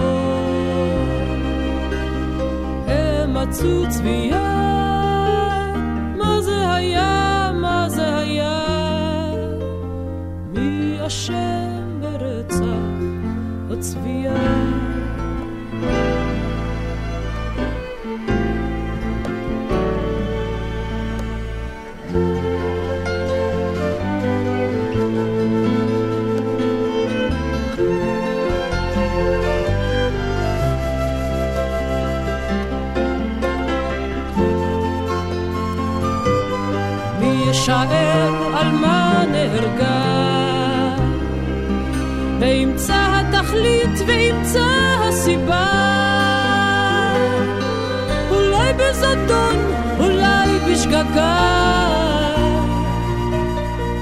[2.86, 5.72] הם מצאו צביעה,
[6.16, 8.60] מה זה היה, מה זה היה,
[10.52, 12.64] מי אשם ברצח
[13.70, 14.64] הצביעה.
[37.64, 40.96] יישאר על מה נהרגה.
[42.40, 44.66] וימצא התכלית וימצא
[45.00, 45.66] הסיבה.
[48.30, 49.56] אולי בזדון,
[49.98, 51.88] אולי בשגגה.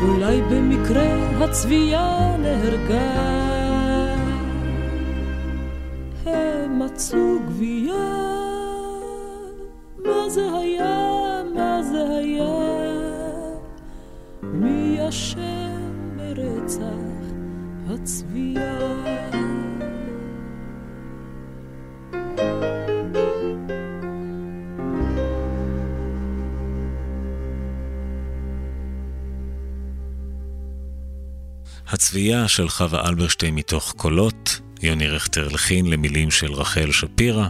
[0.02, 1.06] אולי במקרה
[1.40, 3.32] הצבייה נהרגה.
[6.26, 8.22] הם מצאו גבייה,
[18.03, 18.62] הצביעה?
[31.89, 37.46] הצביעה של חווה אלברשטיין מתוך קולות, יוני רכטר לחין למילים של רחל שפירא.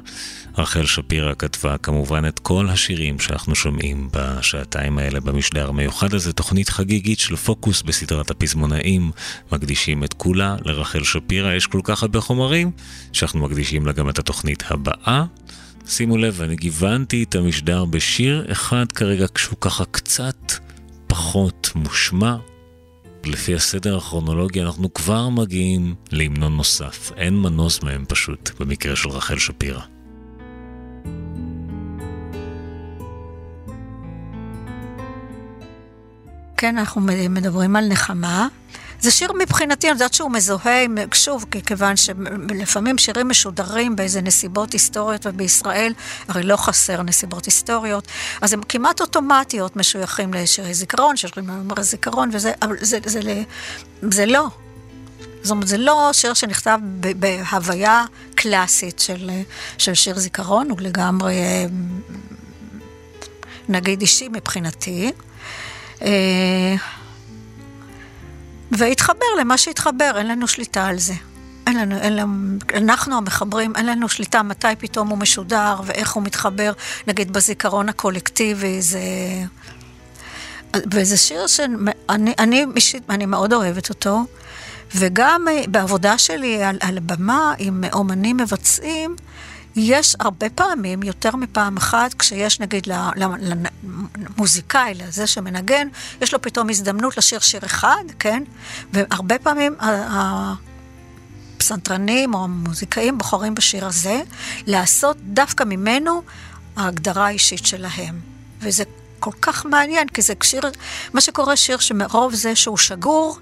[0.59, 6.69] רחל שפירא כתבה כמובן את כל השירים שאנחנו שומעים בשעתיים האלה במשדר המיוחד הזה, תוכנית
[6.69, 9.11] חגיגית של פוקוס בסדרת הפזמונאים.
[9.53, 12.71] מקדישים את כולה לרחל שפירא, יש כל כך הרבה חומרים
[13.13, 15.25] שאנחנו מקדישים לה גם את התוכנית הבאה.
[15.89, 20.53] שימו לב, אני גיוונתי את המשדר בשיר אחד כרגע כשהוא ככה קצת
[21.07, 22.37] פחות מושמע,
[23.27, 27.13] לפי הסדר הכרונולוגי אנחנו כבר מגיעים להמנון נוסף.
[27.17, 29.81] אין מנוס מהם פשוט, במקרה של רחל שפירא.
[36.57, 37.01] כן, אנחנו
[37.31, 38.49] מדברים על נחמה.
[39.03, 40.85] זה שיר מבחינתי, אני יודעת שהוא מזוהה,
[41.15, 45.95] שוב, כיוון שלפעמים שירים משודרים באיזה נסיבות היסטוריות, ובישראל
[46.29, 48.09] הרי לא חסר נסיבות היסטוריות,
[48.41, 53.43] אז הם כמעט אוטומטיות משויכים לשירי זיכרון, שירים למאמרי זיכרון, וזה, זה, זה, זה,
[54.03, 54.47] זה לא.
[55.43, 56.79] זאת אומרת, זה לא שיר שנכתב
[57.17, 58.05] בהוויה
[58.35, 59.31] קלאסית של,
[59.79, 61.67] של שיר זיכרון, הוא לגמרי, אה,
[63.69, 65.13] נגיד, אישי מבחינתי.
[68.73, 71.15] והתחבר למה שהתחבר, אין לנו שליטה על זה.
[71.67, 76.23] אין לנו, אין לנו, אנחנו המחברים, אין לנו שליטה מתי פתאום הוא משודר ואיך הוא
[76.23, 76.73] מתחבר,
[77.07, 79.01] נגיד בזיכרון הקולקטיבי, זה...
[80.93, 84.25] וזה שיר שאני אני, אישית, אני מאוד אוהבת אותו,
[84.95, 89.17] וגם בעבודה שלי על, על במה עם אומנים מבצעים,
[89.77, 92.89] יש הרבה פעמים, יותר מפעם אחת, כשיש נגיד
[94.39, 95.89] למוזיקאי, לזה שמנגן,
[96.21, 98.43] יש לו פתאום הזדמנות לשיר שיר אחד, כן?
[98.93, 99.75] והרבה פעמים
[101.57, 104.23] הפסנתרנים או המוזיקאים בוחרים בשיר הזה
[104.67, 106.23] לעשות דווקא ממנו
[106.77, 108.21] ההגדרה האישית שלהם.
[108.61, 108.85] וזה
[109.19, 110.63] כל כך מעניין, כי זה שיר,
[111.13, 113.39] מה שקורה שיר שמרוב זה שהוא שגור,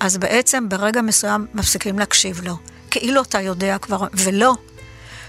[0.00, 2.56] אז בעצם ברגע מסוים מפסיקים להקשיב לו.
[2.90, 4.54] כאילו אתה יודע כבר, ולא.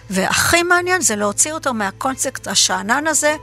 [0.10, 3.36] והכי מעניין זה להוציא אותו מהקונספט השאנן הזה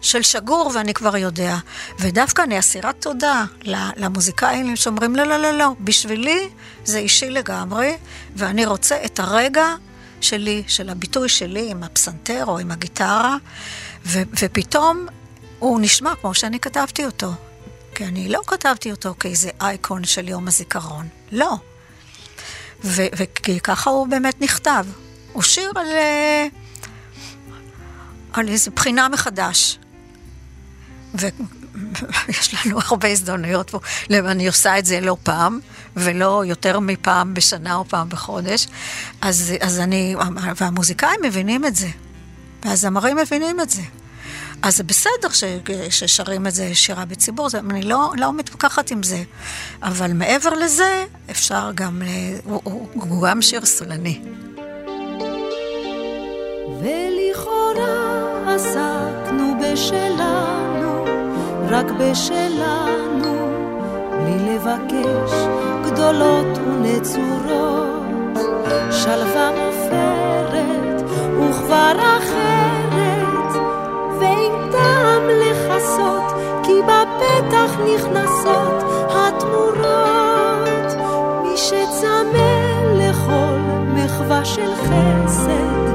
[0.00, 1.56] של שגור ואני כבר יודע.
[1.98, 3.44] ודווקא אני אסירת תודה
[3.96, 6.48] למוזיקאים שאומרים לא, לא, לא, לא, בשבילי
[6.84, 7.96] זה אישי לגמרי,
[8.36, 9.66] ואני רוצה את הרגע
[10.20, 13.36] שלי, של הביטוי שלי עם הפסנתר או עם הגיטרה,
[14.06, 15.06] ו- ופתאום
[15.58, 17.32] הוא נשמע כמו שאני כתבתי אותו.
[17.94, 21.56] כי אני לא כתבתי אותו כאיזה אייקון של יום הזיכרון, לא.
[22.84, 24.86] וככה הוא באמת נכתב.
[25.32, 26.46] הוא שיר על, אה,
[28.32, 29.78] על איזו בחינה מחדש.
[31.14, 33.80] ויש לנו הרבה הזדמנויות פה,
[34.10, 35.60] אני עושה את זה לא פעם,
[35.96, 38.66] ולא יותר מפעם בשנה או פעם בחודש,
[39.20, 40.16] אז, אז אני,
[40.56, 41.88] והמוזיקאים מבינים את זה,
[42.64, 43.82] והזמרים מבינים את זה.
[44.62, 45.44] אז זה בסדר ש,
[45.90, 49.22] ששרים את זה שירה בציבור, זה, אני לא, לא מתווכחת עם זה,
[49.82, 52.02] אבל מעבר לזה, אפשר גם,
[52.44, 54.20] הוא, הוא, הוא גם שיר סולני.
[56.82, 61.04] ולכאורה עסקנו בשלנו,
[61.70, 63.48] רק בשלנו,
[64.10, 65.32] בלי לבקש
[65.86, 68.38] גדולות ונצורות,
[68.90, 70.32] שלווה מופרת
[71.52, 73.62] כבר אחרת,
[74.20, 76.32] ואין טעם לכסות,
[76.62, 80.96] כי בפתח נכנסות התמורות.
[81.42, 82.52] מי שצמא
[82.94, 83.58] לכל
[83.94, 85.91] מחווה של חסד,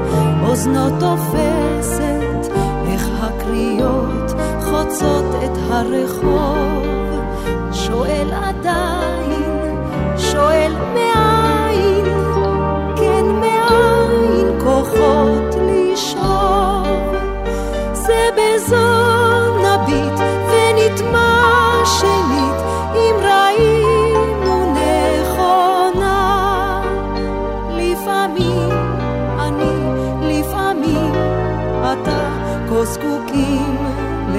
[0.58, 2.52] אוזנו תופסת,
[2.86, 6.82] איך הקריאות חוצות את הרחוב.
[7.72, 9.76] שואל עדיין,
[10.16, 11.37] שואל מאין,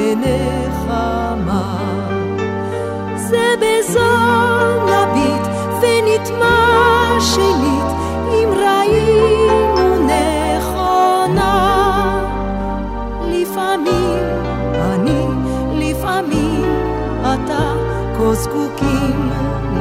[0.10, 1.78] לנחמה.
[3.16, 4.12] זה בזו
[4.86, 5.48] נביט
[5.82, 7.90] ונטמע שנית
[8.30, 11.56] אם ראינו נכונה.
[13.28, 14.24] לפעמים
[14.76, 15.26] אני,
[15.74, 16.66] לפעמים
[17.22, 17.74] אתה,
[18.18, 19.30] כה זקוקים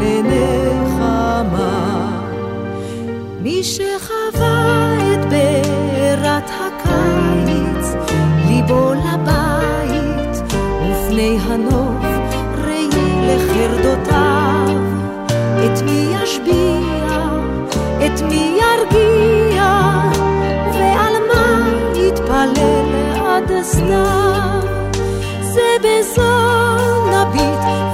[0.01, 0.68] לנחמה.
[11.51, 12.05] הנוף
[13.29, 14.77] לחרדותיו,
[15.65, 17.09] את מי ישביע,
[18.07, 19.65] את מי ירגיע,
[20.75, 22.95] ועל מה יתפלל
[23.27, 24.61] עד הסתיו.
[25.41, 26.77] זה בזו
[27.07, 27.88] נביט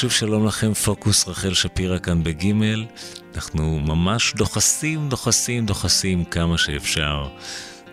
[0.00, 2.86] שוב שלום לכם, פוקוס רחל שפירא כאן בגימל.
[3.34, 7.28] אנחנו ממש דוחסים, דוחסים, דוחסים כמה שאפשר.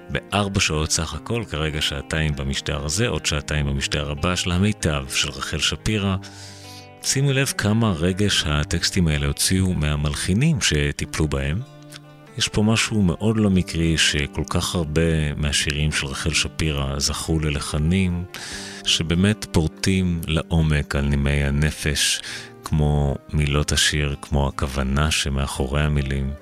[0.10, 5.30] בארבע שעות סך הכל, כרגע שעתיים במשדר הזה, עוד שעתיים במשדר הבא של המיטב של
[5.30, 6.15] רחל שפירא.
[7.03, 11.74] שימו לב כמה רגש הטקסטים האלה הוציאו מהמלחינים שטיפלו בהם.
[12.38, 18.24] יש פה משהו מאוד לא מקרי שכל כך הרבה מהשירים של רחל שפירא זכו ללחנים
[18.86, 22.22] שבאמת פורטים לעומק על נימי הנפש,
[22.64, 26.34] כמו מילות השיר, כמו הכוונה שמאחורי המילים.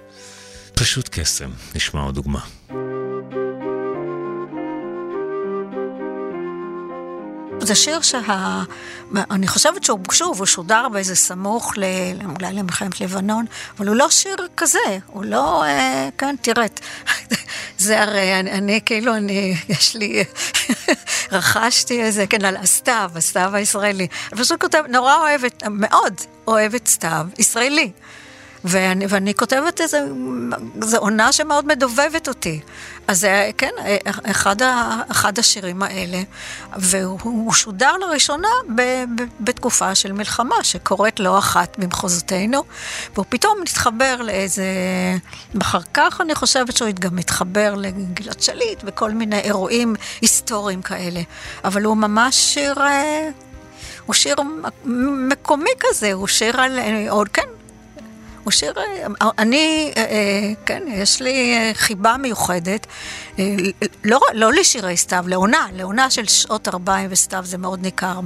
[0.73, 1.49] פשוט קסם.
[1.75, 2.39] נשמע עוד דוגמה.
[7.67, 8.63] זה שיר שה...
[9.31, 11.83] אני חושבת שהוא שוב, הוא שודר באיזה סמוך ל...
[12.39, 13.45] אולי למלחמת לבנון,
[13.77, 15.63] אבל הוא לא שיר כזה, הוא לא...
[15.63, 16.65] אה, כן, תראה,
[17.77, 20.23] זה הרי, אני, אני כאילו, אני, יש לי,
[21.31, 24.07] רכשתי איזה, כן, על הסתיו, הסתיו הישראלי.
[24.31, 26.13] אני פשוט כותבת, נורא אוהבת, מאוד
[26.47, 27.91] אוהבת סתיו ישראלי.
[28.63, 29.99] ואני, ואני כותבת איזה,
[30.81, 32.59] זו עונה שמאוד מדובבת אותי.
[33.07, 33.71] אז זה, כן,
[34.25, 36.21] אחד, ה, אחד השירים האלה,
[36.77, 42.63] והוא שודר לראשונה ב, ב, בתקופה של מלחמה, שקורית לא אחת במחוזותינו,
[43.13, 44.65] והוא פתאום מתחבר לאיזה...
[45.61, 51.21] אחר כך אני חושבת שהוא גם מתחבר לגלעד שליט וכל מיני אירועים היסטוריים כאלה.
[51.63, 52.75] אבל הוא ממש שיר...
[54.05, 54.35] הוא שיר
[55.29, 56.79] מקומי כזה, הוא שיר על...
[57.09, 57.47] עוד כן,
[58.43, 58.73] הוא שיר,
[59.37, 59.93] אני,
[60.65, 62.87] כן, יש לי חיבה מיוחדת,
[64.03, 68.19] לא, לא לשירי סתיו, לעונה, לעונה של שעות ארבעים וסתיו, זה מאוד ניכר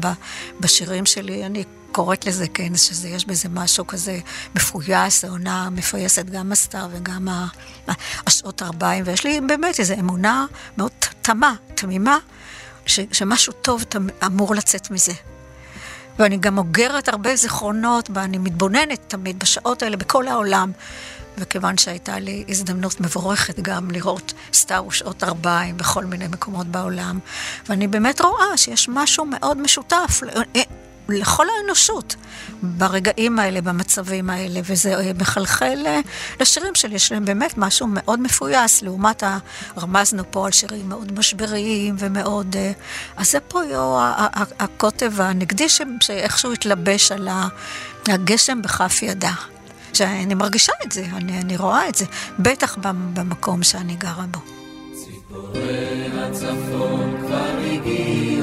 [0.59, 1.45] בשירים שלי.
[1.45, 4.19] אני קוראת לזה, כן, שיש בזה משהו כזה
[4.55, 7.27] מפויס, העונה מפויסת גם הסתיו וגם
[8.27, 10.45] השעות ארבעים, ויש לי באמת איזו אמונה
[10.77, 10.91] מאוד
[11.21, 12.17] תמה, תמימה,
[12.85, 13.83] ש, שמשהו טוב
[14.25, 15.13] אמור לצאת מזה.
[16.19, 20.71] ואני גם אוגרת הרבה זיכרונות, ואני מתבוננת תמיד בשעות האלה בכל העולם.
[21.37, 27.19] וכיוון שהייתה לי הזדמנות מבורכת גם לראות סטאר ושעות ארבעים בכל מיני מקומות בעולם,
[27.69, 30.21] ואני באמת רואה שיש משהו מאוד משותף
[31.09, 32.15] לכל האנושות
[32.63, 35.99] ברגעים האלה, במצבים האלה, וזה אה, מחלחל אה,
[36.39, 39.37] לשירים שלי, יש להם באמת משהו מאוד מפויס, לעומת ה...
[39.77, 42.55] רמזנו פה על שירים מאוד משבריים ומאוד...
[42.55, 42.71] אה,
[43.17, 43.61] אז זה פה
[44.59, 45.67] הקוטב הנגדי
[46.01, 47.29] שאיכשהו התלבש על
[48.07, 49.33] הגשם בכף ידה.
[49.93, 52.05] שאני מרגישה את זה, אני, אני רואה את זה,
[52.39, 52.77] בטח
[53.13, 54.39] במקום שאני גרה בו.
[54.93, 58.36] ציפורי הצפון כבר הגיעו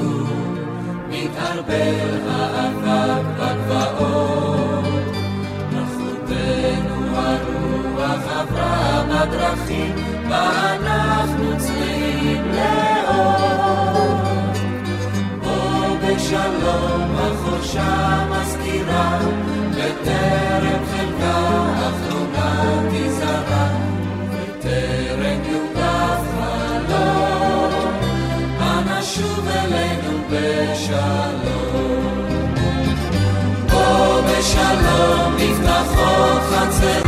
[1.15, 4.85] מתערבל האבק בגבעות.
[5.71, 9.95] נוחותנו הרוח עברה בדרכים,
[10.29, 14.05] ואנחנו צמאים לאור.
[15.43, 19.19] בוא בשלום החורשה מזכירה,
[19.71, 21.39] בטרם חלקה
[21.89, 23.67] אחרונה תזרע,
[24.31, 25.14] בטרם
[30.75, 32.53] בשלום.
[33.71, 37.04] בוא בשלום נפתחות חצרות,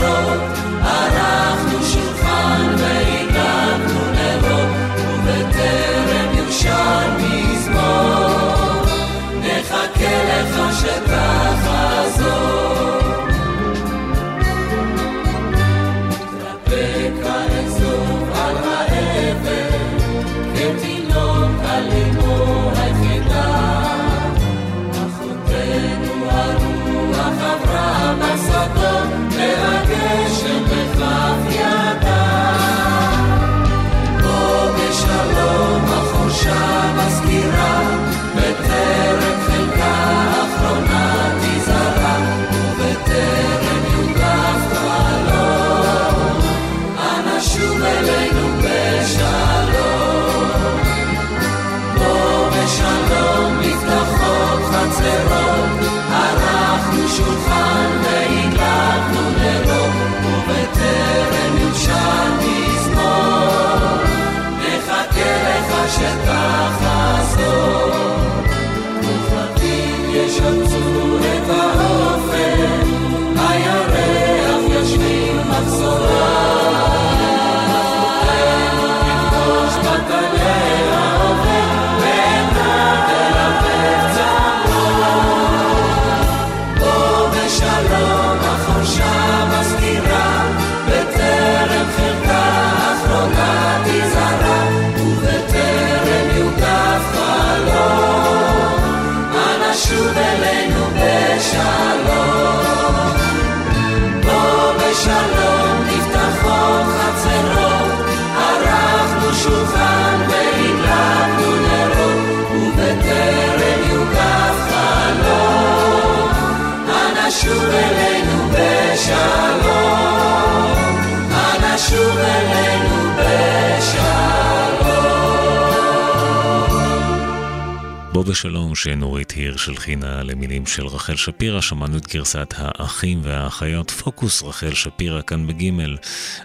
[128.27, 134.73] ושלום שנורית הירש הלחינה למילים של רחל שפירא, שמענו את גרסת האחים והאחיות, פוקוס רחל
[134.73, 135.97] שפירא כאן בגימל.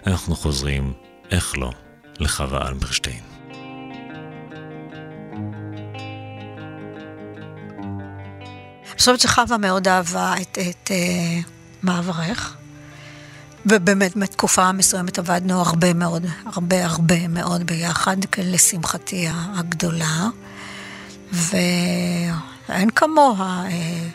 [0.07, 0.93] אנחנו חוזרים,
[1.31, 1.71] איך לא,
[2.19, 3.19] לחווה אלברשטיין.
[8.81, 11.49] אני חושבת שחווה מאוד אהבה את, את uh,
[11.83, 12.55] מעברך,
[13.65, 20.27] ובאמת בתקופה מסוימת עבדנו הרבה מאוד, הרבה הרבה מאוד ביחד, לשמחתי הגדולה.
[21.33, 24.07] ואין כמוה אה,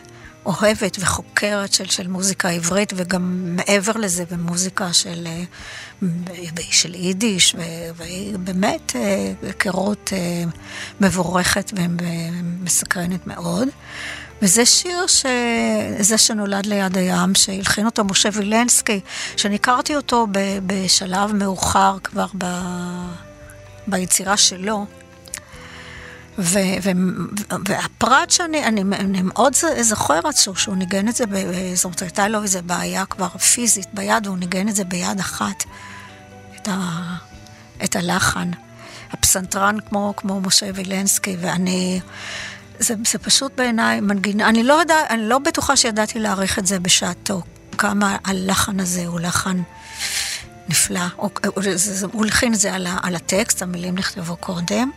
[0.45, 7.55] אוהבת וחוקרת של, של מוזיקה עברית, וגם מעבר לזה במוזיקה של, אה, של יידיש,
[7.95, 10.13] והיא באמת אה, היכרות
[11.01, 13.67] מבורכת ומסקרנת מאוד.
[14.41, 15.25] וזה שיר ש...
[15.99, 18.99] זה שנולד ליד הים, שהלחין אותו משה וילנסקי,
[19.37, 20.27] שאני הכרתי אותו
[20.65, 22.45] בשלב מאוחר כבר ב...
[23.87, 24.85] ביצירה שלו.
[27.67, 31.25] והפרט שאני אני, אני מאוד זוכרת שהוא, שהוא ניגן את זה,
[31.75, 35.63] זאת אומרת, הייתה לו איזו בעיה כבר פיזית ביד, והוא ניגן את זה ביד אחת,
[36.55, 37.15] את, ה,
[37.83, 38.51] את הלחן.
[39.11, 41.99] הפסנתרן כמו, כמו משה וילנסקי, ואני...
[42.79, 46.79] זה, זה פשוט בעיניי מנגינה, אני לא, יודע, אני לא בטוחה שידעתי להעריך את זה
[46.79, 47.41] בשעתו,
[47.77, 49.61] כמה הלחן הזה הוא לחן
[50.69, 50.99] נפלא.
[51.15, 51.29] הוא,
[52.23, 54.91] הלחין את זה על, על הטקסט, המילים נכתבו קודם.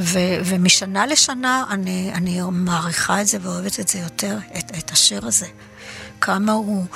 [0.00, 5.26] ו, ומשנה לשנה אני, אני מעריכה את זה ואוהבת את זה יותר, את, את השיר
[5.26, 5.46] הזה.
[6.20, 6.86] כמה הוא,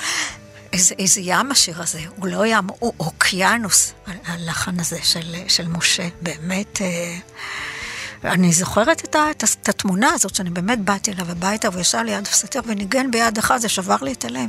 [0.72, 3.93] איזה, איזה ים השיר הזה, הוא לא ים, הוא אוקיינוס,
[4.26, 6.82] הלחן הזה של, של משה, באמת.
[6.82, 7.18] אה,
[8.24, 12.26] אני זוכרת את, את, את התמונה הזאת, שאני באמת באתי אליו הביתה, והוא ישב ליד
[12.26, 14.48] הפסטר וניגן ביד אחת, זה שבר לי את הלב.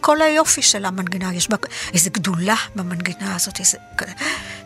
[0.00, 1.56] וכל היופי של המנגינה, יש בה
[1.94, 3.78] איזו גדולה במנגינה הזאת, איזה...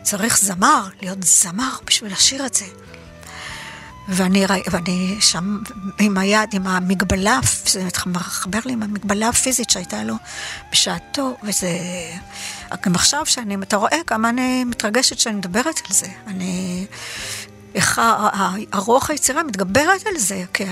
[0.03, 2.65] צריך זמר, להיות זמר בשביל לשיר את זה.
[4.09, 5.59] ואני, ואני שם
[5.99, 10.15] עם היד, עם המגבלה, זה מחבר לי עם המגבלה הפיזית שהייתה לו
[10.71, 11.69] בשעתו, וזה...
[12.85, 16.07] גם עכשיו שאני, אתה רואה כמה אני מתרגשת שאני מדברת על זה.
[16.27, 16.85] אני...
[17.75, 18.01] איך
[18.71, 20.63] הרוח היצירה מתגברת על זה, כי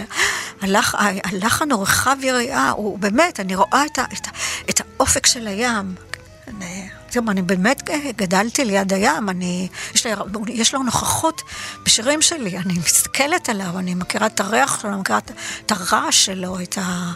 [0.62, 4.28] הלח, הלחן הוא רחב יריעה, הוא באמת, אני רואה את, ה, את,
[4.70, 5.96] את האופק של הים.
[6.48, 10.14] אני, תראו, אני באמת גדלתי ליד הים, אני, יש, לי,
[10.48, 11.42] יש לו נוכחות
[11.86, 15.20] בשירים שלי, אני מסתכלת עליו, אני מכירה את הריח שלו, אני מכירה
[15.66, 17.12] את הרעש שלו, את ה...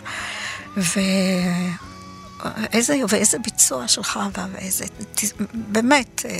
[2.73, 4.19] ואיזה, ואיזה ביצוע שלך,
[4.53, 4.85] ואיזה,
[5.53, 6.25] באמת.
[6.25, 6.31] אה,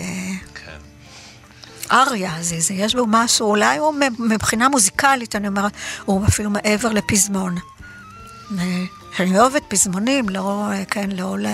[0.55, 0.86] כן.
[1.91, 5.71] אריה הזה, זה, יש בו משהו, אולי הוא מבחינה מוזיקלית, אני אומרת,
[6.05, 7.55] הוא אפילו מעבר לפזמון.
[9.19, 11.47] אני אוהבת פזמונים, לא, כן, לא ל...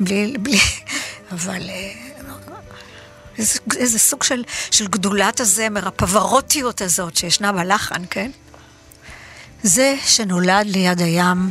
[0.00, 0.58] בלי, בלי,
[1.32, 1.92] אבל אה,
[3.38, 8.30] איזה, איזה סוג של, של גדולת הזמר, הפוורותיות הזאת שישנה בלחן, כן?
[9.62, 11.50] זה שנולד ליד הים,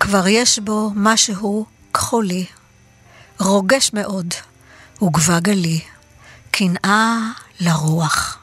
[0.00, 2.46] כבר יש בו משהו כחולי,
[3.40, 4.34] רוגש מאוד
[5.02, 5.80] וגבה גלי,
[6.54, 7.16] קנאה
[7.60, 8.38] לרוח.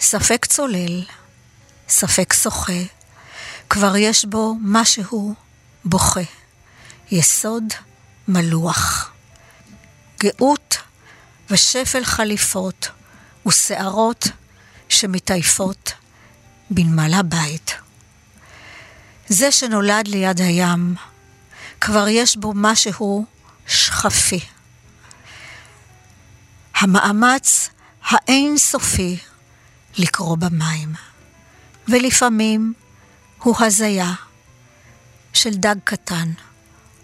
[0.00, 1.02] ספק צולל,
[1.88, 2.82] ספק שוחה,
[3.70, 5.34] כבר יש בו משהו
[5.84, 6.20] בוכה.
[7.10, 7.64] יסוד
[8.28, 9.10] מלוח.
[10.20, 10.78] גאות
[11.50, 12.88] ושפל חליפות
[13.46, 14.28] ושערות
[14.88, 15.92] שמתעייפות
[16.70, 17.74] בנמל הבית.
[19.28, 20.94] זה שנולד ליד הים,
[21.80, 23.26] כבר יש בו משהו
[23.66, 24.40] שכפי.
[26.78, 27.70] המאמץ
[28.04, 29.18] האינסופי
[29.98, 30.94] לקרוא במים,
[31.88, 32.72] ולפעמים
[33.38, 34.12] הוא הזיה
[35.32, 36.32] של דג קטן.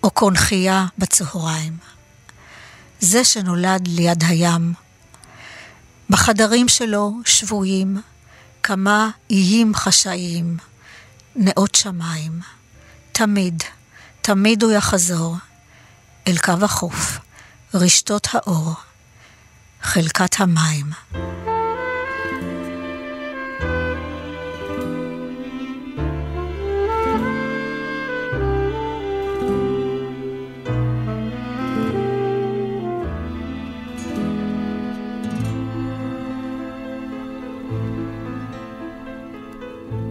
[0.04, 1.76] או קונכייה בצהריים.
[3.00, 4.72] זה שנולד ליד הים.
[6.10, 8.00] בחדרים שלו שבויים
[8.62, 10.56] כמה איים חשאיים,
[11.36, 12.40] נאות שמיים.
[13.12, 13.62] תמיד,
[14.20, 15.36] תמיד הוא יחזור
[16.28, 17.18] אל קו החוף,
[17.74, 18.74] רשתות האור,
[19.84, 20.86] חלקת המים.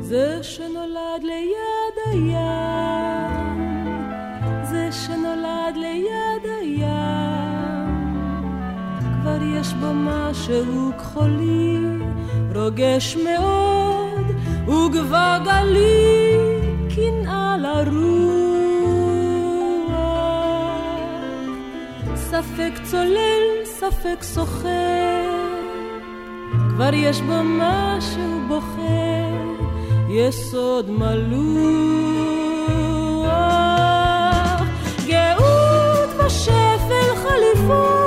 [0.02, 3.62] זה שנולד ליד הים,
[4.64, 6.13] זה שנולד ליד
[9.24, 11.78] כבר יש בו משהו כחולי,
[12.56, 14.26] רוגש מאוד,
[14.68, 16.38] וגבה גלי,
[16.96, 17.94] קנאה לרוח.
[22.16, 25.30] ספק צולל, ספק סוחר,
[26.70, 29.34] כבר יש בו משהו בוחר.
[30.10, 32.24] יסוד מלוח,
[35.08, 38.03] גאות ושפל חליפות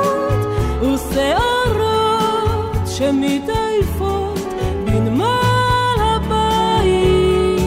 [1.16, 4.38] ושערות שמתעייפות
[4.84, 7.60] בנמל הבית,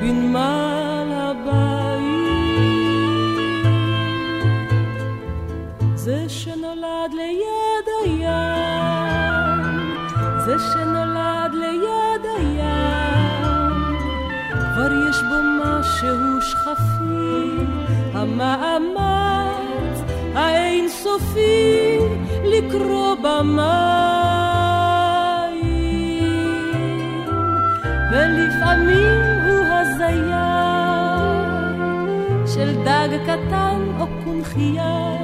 [0.00, 2.10] בנמל הבית.
[5.94, 8.28] זה שנולד ליד הים,
[10.44, 13.70] זה שנולד ליד הים
[14.74, 17.64] כבר יש בו משהו שכפי,
[18.14, 19.19] המאמץ
[21.10, 21.98] סופי
[22.44, 23.60] לקרוא במים,
[28.12, 30.50] ולפעמים הוא הזיה
[32.46, 35.16] של דג קטן או קונכייה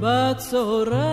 [0.00, 1.12] בצהריים.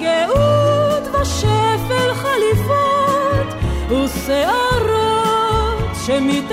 [0.00, 3.48] גאות ושפל חליפות
[3.90, 6.45] ושערות שמת...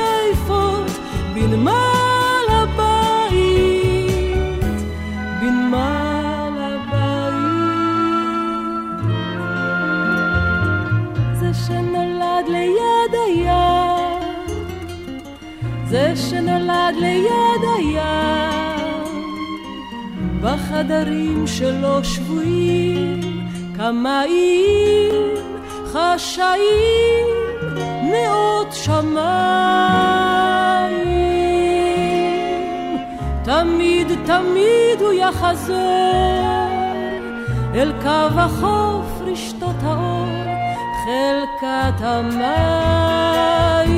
[16.93, 19.23] שנולד ליד הים,
[20.41, 23.21] בחדרים שלו שבויים
[23.77, 25.33] כמה איים
[25.85, 27.27] חשאים
[28.03, 29.03] נאות שמיים.
[33.43, 35.77] תמיד תמיד הוא יחזור
[37.75, 40.27] אל קו החוף רשתות האור
[41.05, 43.92] חלקת המים.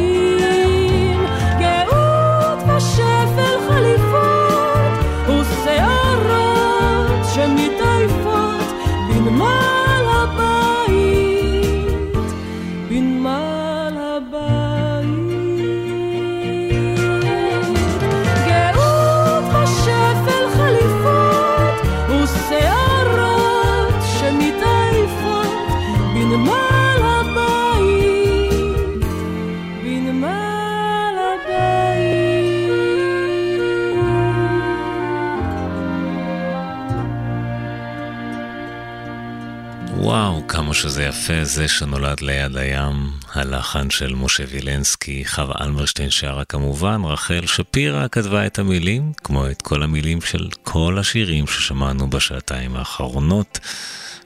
[40.75, 47.45] שזה יפה, זה שנולד ליד הים, הלחן של משה וילנסקי, חווה אלמרשטיין שרה כמובן, רחל
[47.45, 53.59] שפירא כתבה את המילים, כמו את כל המילים של כל השירים ששמענו בשעתיים האחרונות.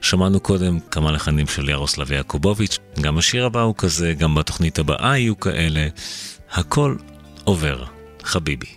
[0.00, 5.18] שמענו קודם כמה לחנים של ירוסלב יעקובוביץ', גם השיר הבא הוא כזה, גם בתוכנית הבאה
[5.18, 5.88] יהיו כאלה.
[6.52, 6.96] הכל
[7.44, 7.84] עובר,
[8.22, 8.76] חביבי.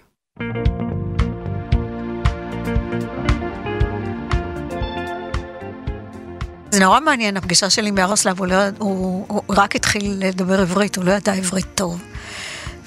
[6.74, 10.96] זה נורא מעניין, הפגישה שלי עם ירוסלב, הוא, לא, הוא, הוא רק התחיל לדבר עברית,
[10.96, 12.02] הוא לא ידע עברית טוב.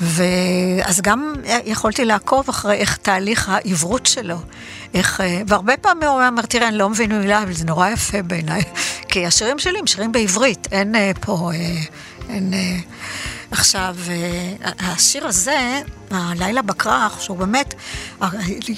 [0.01, 1.35] ואז גם
[1.65, 4.37] יכולתי לעקוב אחרי איך תהליך העברות שלו.
[4.95, 8.63] איך, והרבה פעמים הוא אומר, תראה, אני לא מבין מילה, אבל זה נורא יפה בעיניי.
[9.11, 11.59] כי השירים שלי הם שירים בעברית, אין אה, פה, אה,
[12.29, 12.55] אין...
[12.55, 12.77] אה,
[13.51, 15.81] עכשיו, אה, השיר הזה,
[16.11, 17.75] הלילה בכרך, שהוא באמת,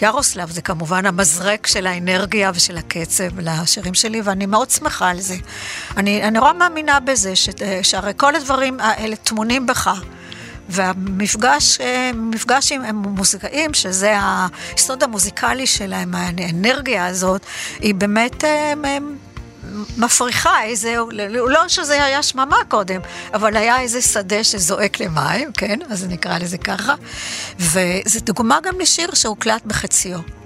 [0.02, 5.36] ירוסלב זה כמובן המזרק של האנרגיה ושל הקצב לשירים שלי, ואני מאוד שמחה על זה.
[5.96, 7.48] אני, אני נורא מאמינה בזה, ש,
[7.82, 9.90] שהרי כל הדברים האלה טמונים בך.
[10.68, 14.16] והמפגש, אה, מפגש עם מוזיקאים, שזה
[14.72, 17.46] היסוד המוזיקלי שלהם, האנרגיה הזאת,
[17.80, 18.72] היא באמת אה,
[19.96, 20.96] מפריחה איזה,
[21.30, 23.00] לא שזה היה שממה קודם,
[23.34, 25.78] אבל היה איזה שדה שזועק למים, כן?
[25.90, 26.94] אז נקרא לזה ככה.
[27.58, 30.37] וזו דוגמה גם לשיר שהוקלט בחציו.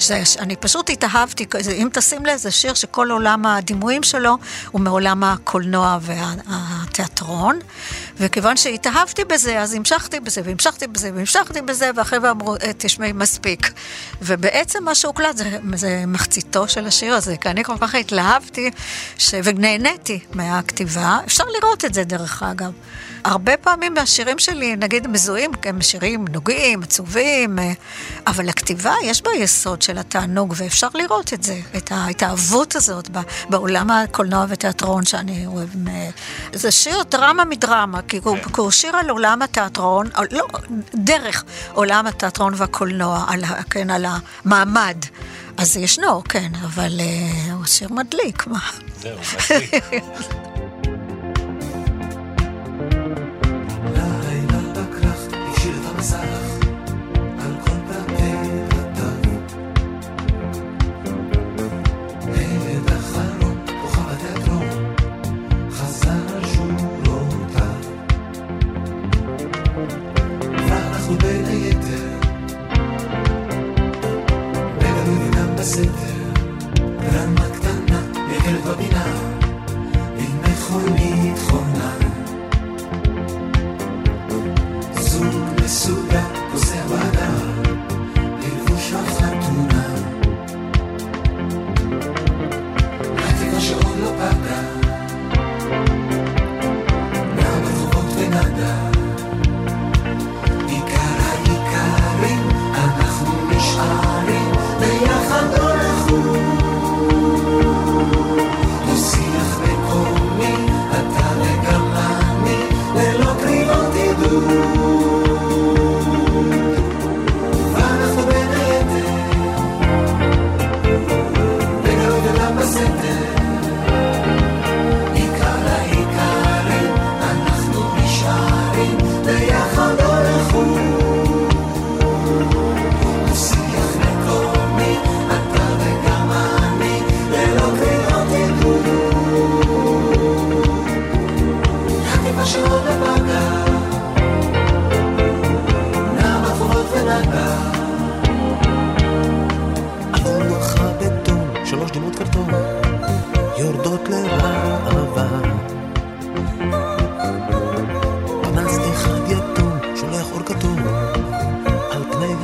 [0.00, 4.36] שאני פשוט התאהבתי, אם תשים לאיזה שיר שכל עולם הדימויים שלו
[4.70, 7.58] הוא מעולם הקולנוע והתיאטרון,
[8.16, 13.72] וכיוון שהתאהבתי בזה, אז המשכתי בזה, והמשכתי בזה, והמשכתי בזה, והחבר'ה אמרו, אה, תשמעי, מספיק.
[14.22, 18.70] ובעצם מה שהוקלט זה, זה מחציתו של השיר הזה, כי אני כל כך התלהבתי
[19.18, 19.34] ש...
[19.44, 21.18] ונהניתי מהכתיבה.
[21.26, 22.72] אפשר לראות את זה, דרך אגב.
[23.24, 27.72] הרבה פעמים מהשירים שלי, נגיד, מזוהים, הם שירים נוגעים, עצובים, אה,
[28.26, 33.08] אבל הכתיבה, יש בה יסוד של התענוג, ואפשר לראות את זה, את ההתאהבות הזאת
[33.48, 35.68] בעולם הקולנוע ותיאטרון שאני אוהב.
[36.52, 38.50] זה שיר דרמה מדרמה, כי הוא, כן.
[38.56, 40.46] הוא שיר על עולם התיאטרון, לא,
[40.94, 44.06] דרך עולם התיאטרון והקולנוע, על, כן, על
[44.44, 44.96] המעמד.
[45.56, 48.60] אז ישנו, כן, אבל uh, הוא שיר מדליק, מה?
[49.00, 49.18] זהו,
[49.50, 49.84] מדליק.
[78.70, 78.99] Codina.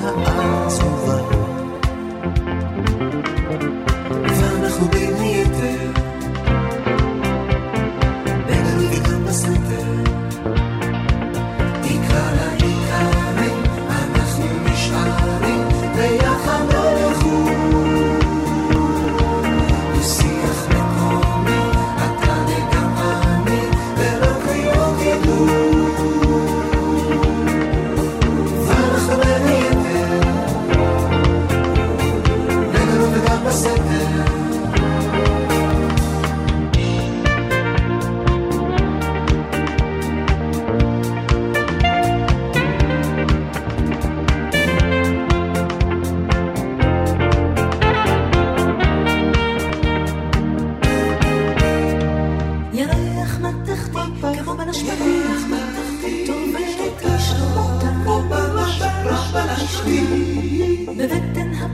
[0.05, 0.36] 아!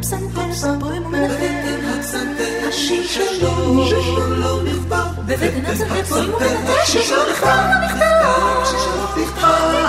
[0.02, 1.80] הפסנתר, הפועם ומנגן,
[2.68, 7.46] השיר שלו לא נכתב, בבית הנצח הפועם ומנגן, השיר שלו נכתב,
[8.62, 9.81] השיר שלו נכתב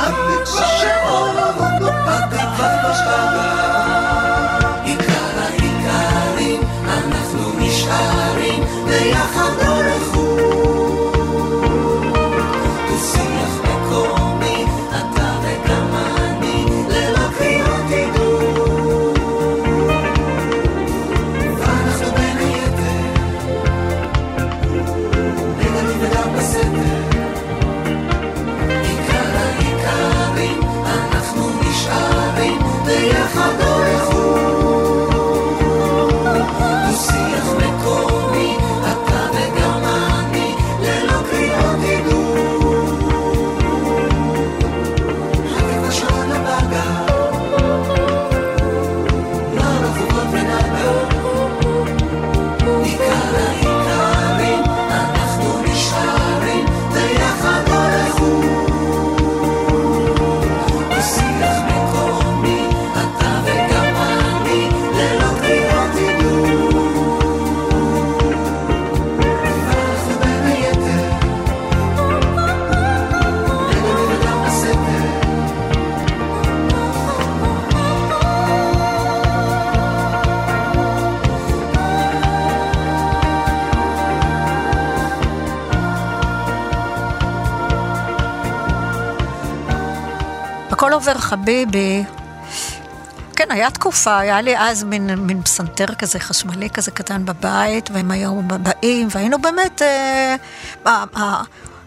[91.03, 92.03] עובר חביבי,
[93.35, 98.11] כן, היה תקופה, היה לי אז מין, מין פסנתר כזה חשמלי כזה קטן בבית, והם
[98.11, 100.35] היו באים, והיינו באמת, אה,
[100.87, 101.41] אה, אה,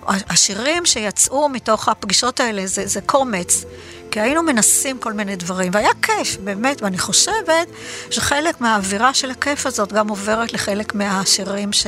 [0.09, 3.65] השירים שיצאו מתוך הפגישות האלה זה, זה קומץ.
[4.11, 7.69] כי היינו מנסים כל מיני דברים, והיה כיף, באמת, ואני חושבת
[8.11, 11.87] שחלק מהאווירה של הכיף הזאת גם עוברת לחלק מהשירים ש...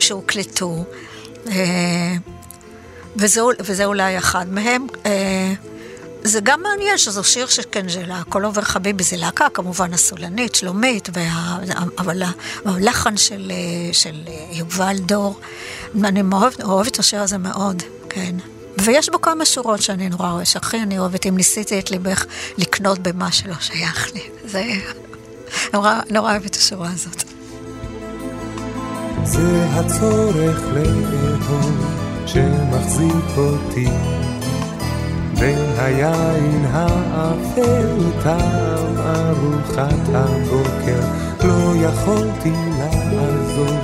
[0.00, 0.84] שהוקלטו.
[1.46, 2.14] אה,
[3.16, 4.86] וזה, וזה אולי אחד מהם.
[6.24, 10.54] אה, זה גם מעניין שזו שיר שכן, זה הכל עובר חביבי, זה להקה כמובן הסולנית,
[10.54, 11.58] שלומית, וה,
[11.98, 12.22] אבל
[12.64, 13.52] הלחן של,
[13.92, 14.14] של
[14.50, 15.40] יובל דור,
[16.04, 16.22] אני
[16.62, 18.36] אוהבת את השיר הזה מאוד, כן.
[18.78, 22.24] ויש בו כמה שורות שאני נורא אוהבת, שהכי אני אוהבת, אם ניסיתי את ליבך
[22.58, 24.22] לקנות במה שלא שייך לי.
[24.44, 24.64] זה
[25.74, 27.22] נורא, נורא אוהבת את השורה הזאת.
[29.24, 33.88] זה הצורך לאהוב שמחזיק אותי
[35.38, 41.00] בין היין האפל טעם ארוחת הבוקר.
[41.44, 43.78] לא יכולתי לעזוב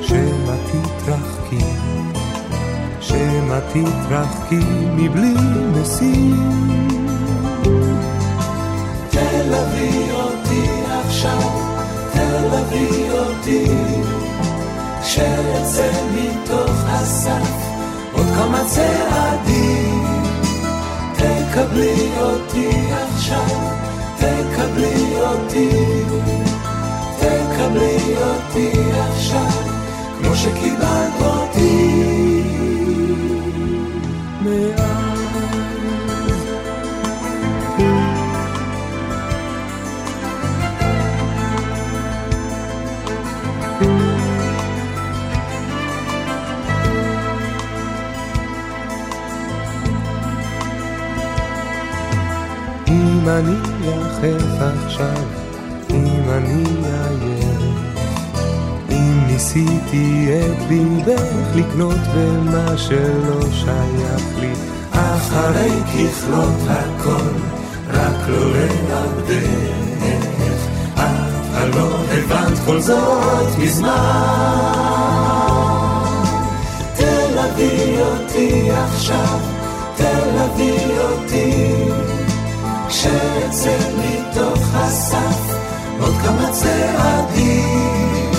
[0.00, 1.64] שמא תתרחקי.
[3.00, 4.64] שמא תתרחקי
[4.96, 5.34] מבלי
[5.72, 6.88] משים.
[9.10, 10.68] תלווי אותי
[11.04, 11.50] עכשיו
[12.12, 13.66] תלווי אותי.
[15.02, 17.68] כשאצא מתוך הסף
[18.12, 20.17] עוד כמה צעדים
[21.58, 23.46] תקבלי אותי עכשיו,
[24.16, 25.70] תקבלי אותי,
[27.18, 28.70] תקבלי אותי
[29.08, 29.50] עכשיו,
[30.18, 31.98] כמו שקיבלת אותי.
[53.38, 55.22] אני יחף עכשיו,
[55.90, 57.60] אם אני עייף,
[58.90, 64.52] אם ניסיתי את ליבך לקנות במה שלא שייך לי,
[64.92, 67.34] אחרי ככלות הכל,
[67.90, 68.52] רק לא
[68.88, 69.78] לעבדך.
[70.94, 71.00] את
[71.54, 73.88] הלא הבנת כל זאת מזמן.
[76.96, 79.38] תלווי אותי עכשיו,
[79.96, 81.87] תלווי אותי.
[82.88, 85.54] כשאצא מתוך הסף
[86.00, 88.32] עוד כמה צעדים.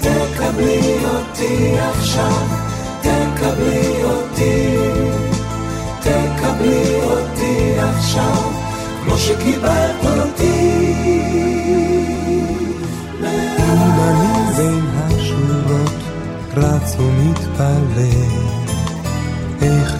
[0.00, 2.46] תקבלי אותי עכשיו,
[3.00, 4.76] תקבלי אותי,
[6.00, 8.50] תקבלי אותי עכשיו,
[9.04, 10.84] כמו שקיבלת אותי.
[14.56, 15.94] בין השורות
[16.56, 18.23] רץ ומתפלל איך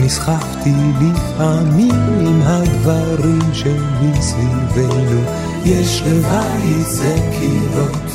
[0.05, 5.21] נסחפתי לפעמים עם הדברים שמסביבנו.
[5.65, 8.11] יש לבית זה קירות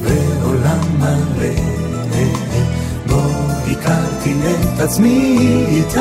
[0.00, 1.54] ועולם מלא.
[3.06, 3.20] בו
[3.70, 4.34] הכרתי
[4.74, 5.38] את עצמי
[5.68, 6.00] איתך,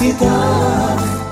[0.00, 1.23] איתך.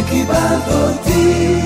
[0.00, 1.60] שקיבלת אותי.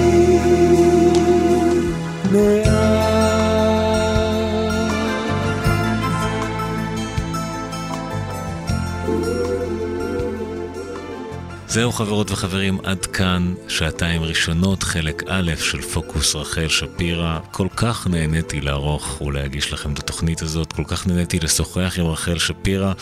[11.68, 17.38] זהו חברות וחברים, עד כאן שעתיים ראשונות, חלק א' של פוקוס רחל שפירא.
[17.50, 22.38] כל כך נהניתי לערוך ולהגיש לכם את התוכנית הזאת, כל כך נהניתי לשוחח עם רחל
[22.38, 22.92] שפירא.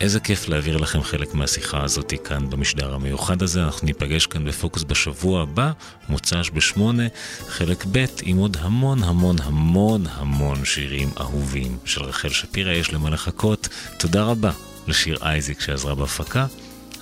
[0.00, 3.62] איזה כיף להעביר לכם חלק מהשיחה הזאת כאן במשדר המיוחד הזה.
[3.64, 5.70] אנחנו ניפגש כאן בפוקוס בשבוע הבא,
[6.08, 7.02] מוצ"ש בשמונה,
[7.48, 12.72] חלק ב', עם עוד המון המון המון המון שירים אהובים של רחל שפירא.
[12.72, 13.68] יש למה לחכות.
[13.98, 14.50] תודה רבה
[14.86, 16.46] לשיר אייזיק שעזרה בהפקה.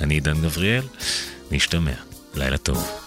[0.00, 0.84] אני עידן גבריאל,
[1.50, 1.92] נשתמע.
[2.34, 3.05] לילה טוב.